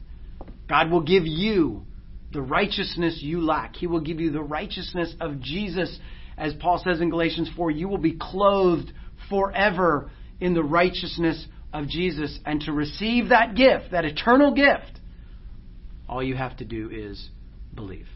God 0.69 0.91
will 0.91 1.01
give 1.01 1.25
you 1.25 1.85
the 2.31 2.41
righteousness 2.41 3.19
you 3.21 3.41
lack. 3.41 3.75
He 3.75 3.87
will 3.87 4.01
give 4.01 4.19
you 4.19 4.31
the 4.31 4.41
righteousness 4.41 5.15
of 5.19 5.39
Jesus. 5.39 5.97
As 6.37 6.53
Paul 6.53 6.81
says 6.83 6.99
in 7.01 7.09
Galatians 7.09 7.49
4, 7.55 7.71
you 7.71 7.87
will 7.87 7.97
be 7.97 8.17
clothed 8.19 8.91
forever 9.29 10.09
in 10.39 10.53
the 10.53 10.63
righteousness 10.63 11.45
of 11.73 11.87
Jesus. 11.87 12.39
And 12.45 12.61
to 12.61 12.71
receive 12.71 13.29
that 13.29 13.55
gift, 13.55 13.91
that 13.91 14.05
eternal 14.05 14.53
gift, 14.53 14.99
all 16.07 16.23
you 16.23 16.35
have 16.35 16.55
to 16.57 16.65
do 16.65 16.89
is 16.89 17.29
believe. 17.73 18.07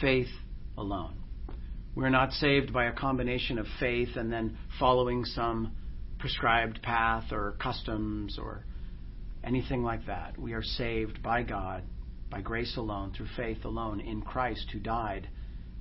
faith 0.00 0.28
alone. 0.76 1.14
We're 1.94 2.10
not 2.10 2.32
saved 2.32 2.72
by 2.72 2.84
a 2.84 2.92
combination 2.92 3.58
of 3.58 3.66
faith 3.80 4.16
and 4.16 4.30
then 4.30 4.58
following 4.78 5.24
some 5.24 5.72
prescribed 6.18 6.82
path 6.82 7.32
or 7.32 7.56
customs 7.62 8.38
or 8.38 8.64
anything 9.42 9.82
like 9.82 10.06
that. 10.06 10.38
We 10.38 10.52
are 10.52 10.62
saved 10.62 11.22
by 11.22 11.42
God, 11.42 11.84
by 12.30 12.42
grace 12.42 12.76
alone, 12.76 13.12
through 13.16 13.28
faith 13.36 13.64
alone, 13.64 14.00
in 14.00 14.20
Christ 14.20 14.66
who 14.72 14.78
died 14.78 15.28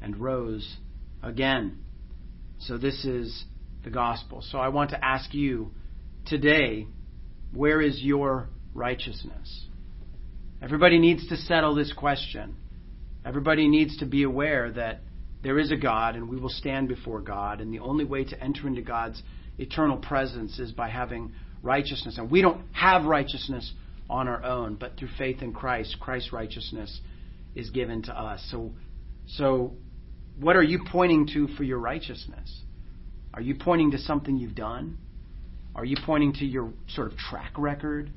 and 0.02 0.18
rose 0.18 0.78
again. 1.22 1.80
So 2.60 2.78
this 2.78 3.04
is 3.04 3.44
the 3.84 3.90
gospel. 3.90 4.42
So 4.42 4.58
I 4.58 4.70
want 4.70 4.92
to 4.92 5.04
ask 5.04 5.34
you 5.34 5.72
today, 6.26 6.88
where 7.54 7.82
is 7.82 8.02
your 8.02 8.50
righteousness? 8.74 9.68
Everybody 10.62 11.00
needs 11.00 11.28
to 11.28 11.38
settle 11.38 11.76
this 11.76 11.94
question. 11.94 12.56
Everybody 13.26 13.68
needs 13.68 13.98
to 13.98 14.06
be 14.06 14.24
aware 14.24 14.72
that 14.72 15.02
there 15.44 15.60
is 15.60 15.72
a 15.72 15.76
God 15.76 16.16
and 16.16 16.30
we 16.30 16.38
will 16.38 16.50
stand 16.50 16.88
before 16.88 17.22
God, 17.22 17.62
and 17.62 17.74
the 17.74 17.80
only 17.80 18.06
way 18.06 18.24
to 18.24 18.44
enter 18.44 18.68
into 18.68 18.82
God's 18.82 19.22
eternal 19.58 19.98
presence 19.98 20.60
is 20.60 20.72
by 20.72 20.90
having 20.90 21.34
righteousness. 21.62 22.18
And 22.18 22.32
we 22.32 22.42
don't 22.42 22.62
have 22.72 23.06
righteousness 23.06 23.72
on 24.10 24.28
our 24.28 24.44
own, 24.44 24.76
but 24.76 24.98
through 24.98 25.10
faith 25.18 25.42
in 25.42 25.54
Christ, 25.54 25.98
Christ's 26.00 26.34
righteousness 26.34 27.00
is 27.56 27.70
given 27.70 28.04
to 28.04 28.12
us. 28.12 28.46
So, 28.52 28.72
so 29.28 29.74
what 30.40 30.56
are 30.56 30.64
you 30.64 30.84
pointing 30.92 31.28
to 31.34 31.48
for 31.56 31.64
your 31.64 31.80
righteousness? 31.80 32.62
Are 33.34 33.42
you 33.42 33.56
pointing 33.56 33.92
to 33.92 33.98
something 33.98 34.38
you've 34.38 34.56
done? 34.56 34.98
Are 35.76 35.86
you 35.86 35.98
pointing 36.06 36.34
to 36.34 36.46
your 36.46 36.72
sort 36.88 37.12
of 37.12 37.18
track 37.18 37.54
record? 37.58 38.12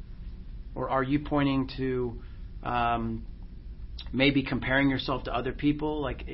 Or 0.75 0.89
are 0.89 1.03
you 1.03 1.19
pointing 1.19 1.69
to 1.77 2.21
um, 2.63 3.27
maybe 4.13 4.43
comparing 4.45 4.91
yourself 4.91 5.25
to 5.25 5.35
other 5.35 5.53
people? 5.53 6.01
Like, 6.01 6.25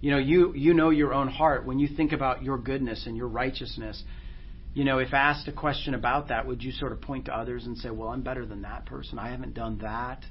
you 0.00 0.10
know, 0.10 0.18
you, 0.18 0.52
you 0.54 0.74
know 0.74 0.90
your 0.90 1.14
own 1.14 1.28
heart. 1.28 1.64
When 1.64 1.78
you 1.78 1.88
think 1.88 2.12
about 2.12 2.42
your 2.42 2.58
goodness 2.58 3.06
and 3.06 3.16
your 3.16 3.28
righteousness, 3.28 4.02
you 4.74 4.84
know, 4.84 4.98
if 4.98 5.14
asked 5.14 5.48
a 5.48 5.52
question 5.52 5.94
about 5.94 6.28
that, 6.28 6.46
would 6.46 6.62
you 6.62 6.72
sort 6.72 6.92
of 6.92 7.00
point 7.00 7.24
to 7.24 7.34
others 7.34 7.64
and 7.64 7.78
say, 7.78 7.88
well, 7.88 8.10
I'm 8.10 8.20
better 8.20 8.44
than 8.44 8.62
that 8.62 8.84
person? 8.84 9.18
I 9.18 9.30
haven't 9.30 9.54
done 9.54 9.78
that. 9.78 10.22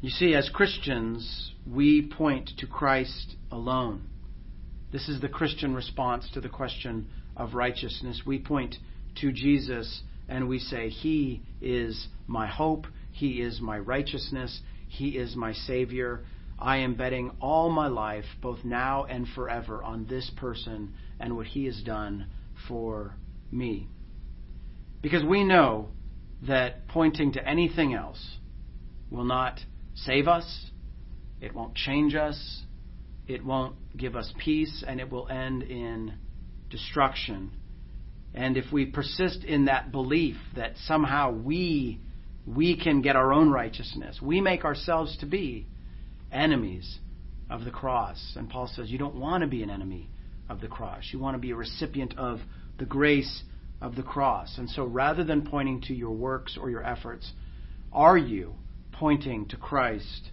You 0.00 0.08
see, 0.08 0.34
as 0.34 0.48
Christians, 0.48 1.52
we 1.70 2.00
point 2.00 2.52
to 2.58 2.66
Christ 2.66 3.36
alone. 3.50 4.04
This 4.90 5.08
is 5.08 5.20
the 5.20 5.28
Christian 5.28 5.74
response 5.74 6.28
to 6.32 6.40
the 6.40 6.48
question 6.48 7.08
of 7.36 7.54
righteousness. 7.54 8.22
We 8.26 8.38
point 8.38 8.76
to 9.20 9.32
Jesus 9.32 10.02
and 10.28 10.48
we 10.48 10.58
say, 10.58 10.88
He 10.88 11.42
is 11.60 12.08
my 12.26 12.46
hope, 12.46 12.86
He 13.12 13.42
is 13.42 13.60
my 13.60 13.78
righteousness, 13.78 14.60
He 14.88 15.10
is 15.10 15.36
my 15.36 15.52
Savior. 15.52 16.24
I 16.58 16.78
am 16.78 16.94
betting 16.94 17.30
all 17.40 17.70
my 17.70 17.86
life, 17.86 18.24
both 18.42 18.64
now 18.64 19.04
and 19.04 19.28
forever, 19.28 19.82
on 19.82 20.06
this 20.06 20.30
person 20.36 20.94
and 21.20 21.36
what 21.36 21.46
he 21.46 21.66
has 21.66 21.80
done 21.82 22.26
for 22.66 23.14
me. 23.52 23.88
Because 25.00 25.24
we 25.24 25.44
know 25.44 25.90
that 26.46 26.88
pointing 26.88 27.32
to 27.32 27.48
anything 27.48 27.94
else 27.94 28.38
will 29.10 29.24
not 29.24 29.60
save 29.94 30.26
us, 30.26 30.70
it 31.40 31.54
won't 31.54 31.76
change 31.76 32.16
us, 32.16 32.62
it 33.28 33.44
won't 33.44 33.76
give 33.96 34.16
us 34.16 34.32
peace, 34.38 34.82
and 34.86 35.00
it 35.00 35.10
will 35.10 35.28
end 35.28 35.62
in 35.62 36.14
destruction. 36.70 37.52
And 38.34 38.56
if 38.56 38.72
we 38.72 38.86
persist 38.86 39.44
in 39.44 39.66
that 39.66 39.92
belief 39.92 40.36
that 40.56 40.72
somehow 40.86 41.32
we 41.32 42.00
we 42.46 42.80
can 42.80 43.02
get 43.02 43.14
our 43.14 43.32
own 43.32 43.50
righteousness, 43.50 44.20
we 44.22 44.40
make 44.40 44.64
ourselves 44.64 45.18
to 45.18 45.26
be 45.26 45.66
enemies 46.32 46.98
of 47.50 47.64
the 47.64 47.70
cross. 47.70 48.34
And 48.36 48.48
Paul 48.48 48.70
says, 48.74 48.90
You 48.90 48.98
don't 48.98 49.16
want 49.16 49.42
to 49.42 49.46
be 49.46 49.62
an 49.62 49.70
enemy 49.70 50.08
of 50.48 50.60
the 50.60 50.68
cross. 50.68 51.04
You 51.12 51.18
want 51.18 51.34
to 51.34 51.38
be 51.38 51.50
a 51.50 51.56
recipient 51.56 52.16
of 52.16 52.40
the 52.78 52.86
grace 52.86 53.42
of 53.80 53.96
the 53.96 54.02
cross. 54.02 54.56
And 54.56 54.68
so 54.70 54.84
rather 54.84 55.24
than 55.24 55.46
pointing 55.46 55.82
to 55.82 55.94
your 55.94 56.10
works 56.10 56.56
or 56.60 56.70
your 56.70 56.84
efforts, 56.84 57.30
are 57.92 58.16
you 58.16 58.54
pointing 58.92 59.46
to 59.48 59.56
Christ 59.56 60.30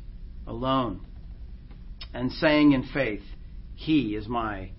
alone 0.48 1.06
and 2.16 2.32
saying 2.32 2.72
in 2.72 2.84
faith, 2.94 3.22
He 3.76 4.16
is 4.16 4.28
my 4.28 4.72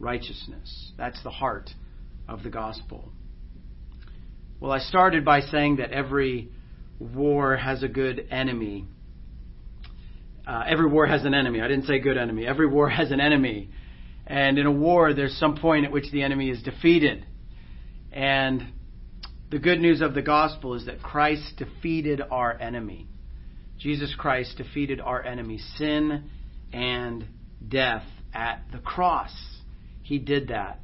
righteousness? 0.00 0.92
That's 0.96 1.22
the 1.22 1.30
heart 1.30 1.70
of 2.26 2.42
the 2.42 2.48
gospel. 2.48 3.12
Well, 4.58 4.72
I 4.72 4.78
started 4.78 5.24
by 5.24 5.40
saying 5.40 5.76
that 5.76 5.92
every 5.92 6.48
war 6.98 7.56
has 7.56 7.82
a 7.82 7.88
good 7.88 8.26
enemy. 8.30 8.86
Uh, 10.46 10.64
every 10.66 10.88
war 10.88 11.06
has 11.06 11.24
an 11.24 11.34
enemy. 11.34 11.60
I 11.60 11.68
didn't 11.68 11.84
say 11.84 11.98
good 11.98 12.16
enemy. 12.16 12.46
Every 12.46 12.66
war 12.66 12.88
has 12.88 13.10
an 13.10 13.20
enemy. 13.20 13.68
And 14.26 14.58
in 14.58 14.64
a 14.64 14.72
war, 14.72 15.12
there's 15.12 15.36
some 15.36 15.58
point 15.58 15.84
at 15.84 15.92
which 15.92 16.10
the 16.10 16.22
enemy 16.22 16.48
is 16.48 16.62
defeated. 16.62 17.24
And 18.10 18.72
the 19.50 19.58
good 19.58 19.78
news 19.78 20.00
of 20.00 20.14
the 20.14 20.22
gospel 20.22 20.74
is 20.74 20.86
that 20.86 21.02
Christ 21.02 21.52
defeated 21.58 22.22
our 22.30 22.58
enemy. 22.58 23.06
Jesus 23.78 24.14
Christ 24.18 24.56
defeated 24.56 25.00
our 25.00 25.22
enemy, 25.22 25.58
sin 25.76 26.30
and 26.72 27.24
death, 27.66 28.04
at 28.34 28.62
the 28.72 28.78
cross. 28.78 29.34
He 30.02 30.18
did 30.18 30.48
that 30.48 30.80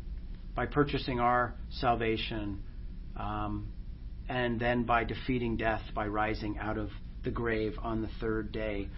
by 0.55 0.67
purchasing 0.67 1.21
our 1.21 1.55
salvation 1.71 2.63
um, 3.17 3.69
and 4.29 4.59
then 4.59 4.85
by 4.85 5.05
defeating 5.05 5.57
death 5.57 5.83
by 5.95 6.07
rising 6.07 6.59
out 6.59 6.79
of 6.79 6.91
the 7.23 7.31
grave 7.31 7.75
on 7.83 8.03
the 8.03 8.09
third 8.21 8.53
day. 8.53 8.89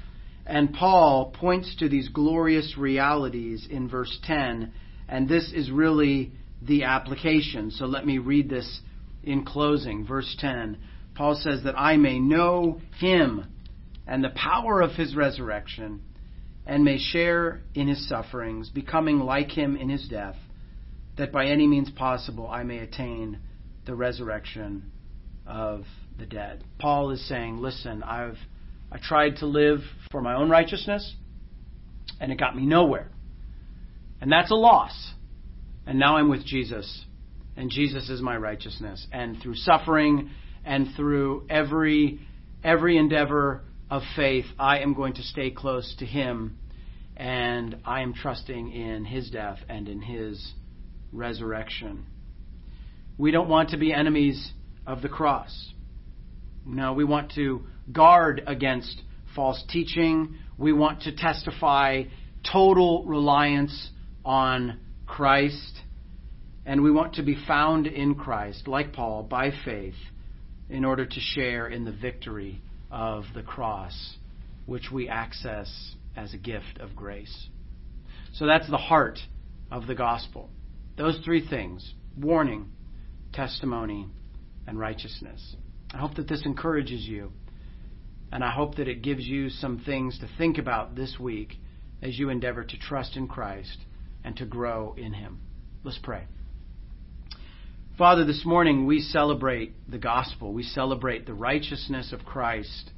And 0.46 0.72
Paul 0.72 1.32
points 1.38 1.74
to 1.80 1.88
these 1.88 2.08
glorious 2.08 2.76
realities 2.78 3.66
in 3.68 3.88
verse 3.88 4.16
10, 4.24 4.72
and 5.08 5.28
this 5.28 5.52
is 5.52 5.70
really 5.70 6.32
the 6.62 6.84
application. 6.84 7.72
So 7.72 7.86
let 7.86 8.06
me 8.06 8.18
read 8.18 8.48
this 8.48 8.80
in 9.24 9.44
closing. 9.44 10.06
Verse 10.06 10.36
10 10.38 10.78
Paul 11.16 11.34
says, 11.34 11.62
That 11.64 11.78
I 11.78 11.96
may 11.96 12.20
know 12.20 12.80
him 12.98 13.46
and 14.06 14.22
the 14.22 14.30
power 14.30 14.82
of 14.82 14.92
his 14.92 15.16
resurrection, 15.16 16.02
and 16.66 16.84
may 16.84 16.98
share 16.98 17.60
in 17.74 17.88
his 17.88 18.08
sufferings, 18.08 18.68
becoming 18.70 19.20
like 19.20 19.50
him 19.50 19.76
in 19.76 19.88
his 19.88 20.08
death, 20.08 20.36
that 21.16 21.32
by 21.32 21.46
any 21.46 21.66
means 21.66 21.90
possible 21.90 22.48
I 22.48 22.64
may 22.64 22.78
attain 22.78 23.38
the 23.86 23.94
resurrection 23.94 24.90
of 25.46 25.84
the 26.18 26.26
dead. 26.26 26.64
Paul 26.78 27.10
is 27.12 27.26
saying, 27.28 27.58
Listen, 27.58 28.02
I've 28.02 28.36
I 28.90 28.98
tried 28.98 29.36
to 29.36 29.46
live 29.46 29.80
for 30.10 30.20
my 30.20 30.34
own 30.34 30.48
righteousness, 30.48 31.14
and 32.20 32.30
it 32.30 32.38
got 32.38 32.56
me 32.56 32.66
nowhere. 32.66 33.08
And 34.20 34.30
that's 34.30 34.50
a 34.50 34.54
loss. 34.54 35.12
And 35.86 35.98
now 35.98 36.16
I'm 36.16 36.28
with 36.28 36.44
Jesus, 36.44 37.04
and 37.56 37.70
Jesus 37.70 38.08
is 38.08 38.20
my 38.20 38.36
righteousness. 38.36 39.06
And 39.12 39.40
through 39.40 39.56
suffering 39.56 40.30
and 40.64 40.88
through 40.96 41.46
every 41.48 42.20
every 42.64 42.96
endeavor 42.96 43.62
of 43.90 44.02
faith, 44.14 44.46
I 44.58 44.80
am 44.80 44.94
going 44.94 45.14
to 45.14 45.22
stay 45.22 45.50
close 45.50 45.94
to 45.98 46.06
him 46.06 46.58
and 47.16 47.78
I 47.84 48.02
am 48.02 48.12
trusting 48.12 48.72
in 48.72 49.04
his 49.04 49.30
death 49.30 49.58
and 49.68 49.88
in 49.88 50.02
his 50.02 50.52
resurrection. 51.12 52.06
We 53.16 53.30
don't 53.30 53.48
want 53.48 53.70
to 53.70 53.78
be 53.78 53.92
enemies 53.92 54.52
of 54.86 55.02
the 55.02 55.08
cross. 55.08 55.72
No, 56.66 56.92
we 56.92 57.04
want 57.04 57.32
to 57.36 57.62
guard 57.90 58.42
against 58.46 59.00
false 59.34 59.62
teaching. 59.68 60.36
We 60.58 60.72
want 60.72 61.02
to 61.02 61.14
testify 61.14 62.04
total 62.50 63.04
reliance 63.04 63.90
on 64.24 64.80
Christ. 65.06 65.80
And 66.66 66.82
we 66.82 66.90
want 66.90 67.14
to 67.14 67.22
be 67.22 67.36
found 67.46 67.86
in 67.86 68.16
Christ, 68.16 68.66
like 68.66 68.92
Paul, 68.92 69.22
by 69.22 69.52
faith, 69.64 69.94
in 70.68 70.84
order 70.84 71.06
to 71.06 71.20
share 71.20 71.68
in 71.68 71.84
the 71.84 71.92
victory 71.92 72.60
of 72.90 73.24
the 73.34 73.42
cross, 73.42 74.16
which 74.66 74.90
we 74.92 75.08
access 75.08 75.94
as 76.16 76.32
a 76.34 76.38
gift 76.38 76.78
of 76.80 76.96
grace. 76.96 77.48
So 78.32 78.46
that's 78.46 78.68
the 78.68 78.76
heart 78.76 79.18
of 79.70 79.86
the 79.86 79.94
gospel. 79.94 80.50
Those 80.96 81.18
three 81.24 81.46
things 81.46 81.94
warning, 82.16 82.70
testimony, 83.32 84.06
and 84.66 84.78
righteousness. 84.78 85.56
I 85.92 85.98
hope 85.98 86.14
that 86.16 86.28
this 86.28 86.44
encourages 86.44 87.06
you. 87.06 87.32
And 88.32 88.42
I 88.42 88.50
hope 88.50 88.76
that 88.76 88.88
it 88.88 89.02
gives 89.02 89.24
you 89.24 89.50
some 89.50 89.78
things 89.78 90.18
to 90.18 90.28
think 90.36 90.58
about 90.58 90.96
this 90.96 91.16
week 91.18 91.58
as 92.02 92.18
you 92.18 92.28
endeavor 92.28 92.64
to 92.64 92.78
trust 92.78 93.16
in 93.16 93.28
Christ 93.28 93.78
and 94.24 94.36
to 94.36 94.46
grow 94.46 94.94
in 94.98 95.12
Him. 95.12 95.40
Let's 95.84 95.98
pray. 96.02 96.26
Father, 97.98 98.26
this 98.26 98.44
morning 98.44 98.84
we 98.84 99.00
celebrate 99.00 99.72
the 99.90 99.96
gospel. 99.96 100.52
We 100.52 100.64
celebrate 100.64 101.24
the 101.24 101.32
righteousness 101.32 102.12
of 102.12 102.26
Christ. 102.26 102.90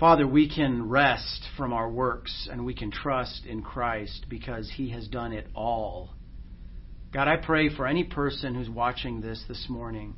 Father, 0.00 0.26
we 0.26 0.48
can 0.52 0.88
rest 0.88 1.44
from 1.56 1.72
our 1.72 1.88
works 1.88 2.48
and 2.50 2.66
we 2.66 2.74
can 2.74 2.90
trust 2.90 3.46
in 3.46 3.62
Christ 3.62 4.26
because 4.28 4.68
He 4.74 4.90
has 4.90 5.06
done 5.06 5.32
it 5.32 5.46
all. 5.54 6.10
God, 7.12 7.28
I 7.28 7.36
pray 7.36 7.68
for 7.68 7.86
any 7.86 8.02
person 8.02 8.56
who's 8.56 8.68
watching 8.68 9.20
this 9.20 9.44
this 9.46 9.66
morning 9.68 10.16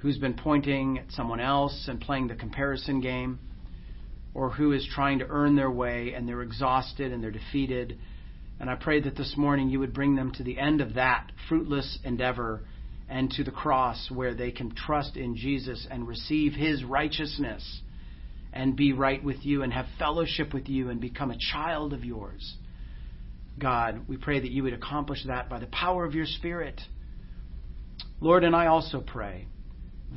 who's 0.00 0.18
been 0.18 0.34
pointing 0.34 0.98
at 0.98 1.10
someone 1.12 1.40
else 1.40 1.86
and 1.88 1.98
playing 2.00 2.28
the 2.28 2.34
comparison 2.34 3.00
game, 3.00 3.38
or 4.34 4.50
who 4.50 4.72
is 4.72 4.86
trying 4.94 5.20
to 5.20 5.26
earn 5.28 5.56
their 5.56 5.70
way 5.70 6.12
and 6.12 6.28
they're 6.28 6.42
exhausted 6.42 7.12
and 7.12 7.22
they're 7.22 7.30
defeated. 7.30 7.98
And 8.60 8.68
I 8.68 8.74
pray 8.74 9.00
that 9.00 9.16
this 9.16 9.34
morning 9.36 9.70
you 9.70 9.80
would 9.80 9.94
bring 9.94 10.16
them 10.16 10.32
to 10.32 10.42
the 10.42 10.58
end 10.58 10.80
of 10.80 10.94
that 10.94 11.30
fruitless 11.48 11.98
endeavor 12.04 12.62
and 13.08 13.30
to 13.32 13.44
the 13.44 13.50
cross 13.50 14.10
where 14.10 14.34
they 14.34 14.50
can 14.50 14.74
trust 14.74 15.16
in 15.16 15.36
Jesus 15.36 15.86
and 15.90 16.06
receive 16.06 16.52
his 16.52 16.84
righteousness 16.84 17.80
and 18.52 18.76
be 18.76 18.92
right 18.92 19.22
with 19.22 19.44
you 19.44 19.62
and 19.62 19.72
have 19.72 19.86
fellowship 19.98 20.52
with 20.52 20.68
you 20.68 20.90
and 20.90 21.00
become 21.00 21.30
a 21.30 21.38
child 21.52 21.92
of 21.92 22.04
yours. 22.04 22.56
God, 23.58 24.02
we 24.08 24.16
pray 24.16 24.40
that 24.40 24.50
you 24.50 24.64
would 24.64 24.72
accomplish 24.72 25.24
that 25.26 25.48
by 25.48 25.58
the 25.58 25.66
power 25.66 26.04
of 26.04 26.14
your 26.14 26.26
Spirit. 26.26 26.80
Lord, 28.20 28.44
and 28.44 28.54
I 28.54 28.66
also 28.66 29.00
pray 29.00 29.46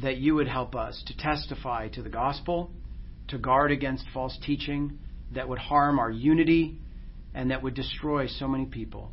that 0.02 0.18
you 0.18 0.36
would 0.36 0.48
help 0.48 0.76
us 0.76 1.04
to 1.08 1.18
testify 1.18 1.90
to 1.90 2.02
the 2.02 2.10
gospel, 2.10 2.72
to 3.28 3.38
guard 3.38 3.72
against 3.72 4.06
false 4.14 4.38
teaching 4.46 5.00
that 5.34 5.48
would 5.48 5.60
harm 5.60 6.00
our 6.00 6.12
unity 6.12 6.78
and 7.34 7.52
that 7.52 7.64
would 7.64 7.74
destroy 7.74 8.28
so 8.28 8.48
many 8.48 8.66
people. 8.66 9.12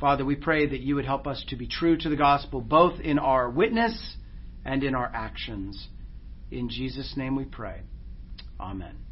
Father, 0.00 0.24
we 0.24 0.36
pray 0.36 0.66
that 0.66 0.80
you 0.80 0.96
would 0.96 1.04
help 1.04 1.26
us 1.26 1.44
to 1.48 1.56
be 1.56 1.66
true 1.66 1.96
to 1.96 2.08
the 2.08 2.16
gospel, 2.16 2.60
both 2.60 3.00
in 3.00 3.18
our 3.18 3.48
witness 3.48 4.16
and 4.64 4.82
in 4.82 4.94
our 4.94 5.10
actions. 5.14 5.88
In 6.50 6.68
Jesus' 6.68 7.14
name 7.16 7.36
we 7.36 7.44
pray. 7.44 7.82
Amen. 8.58 9.03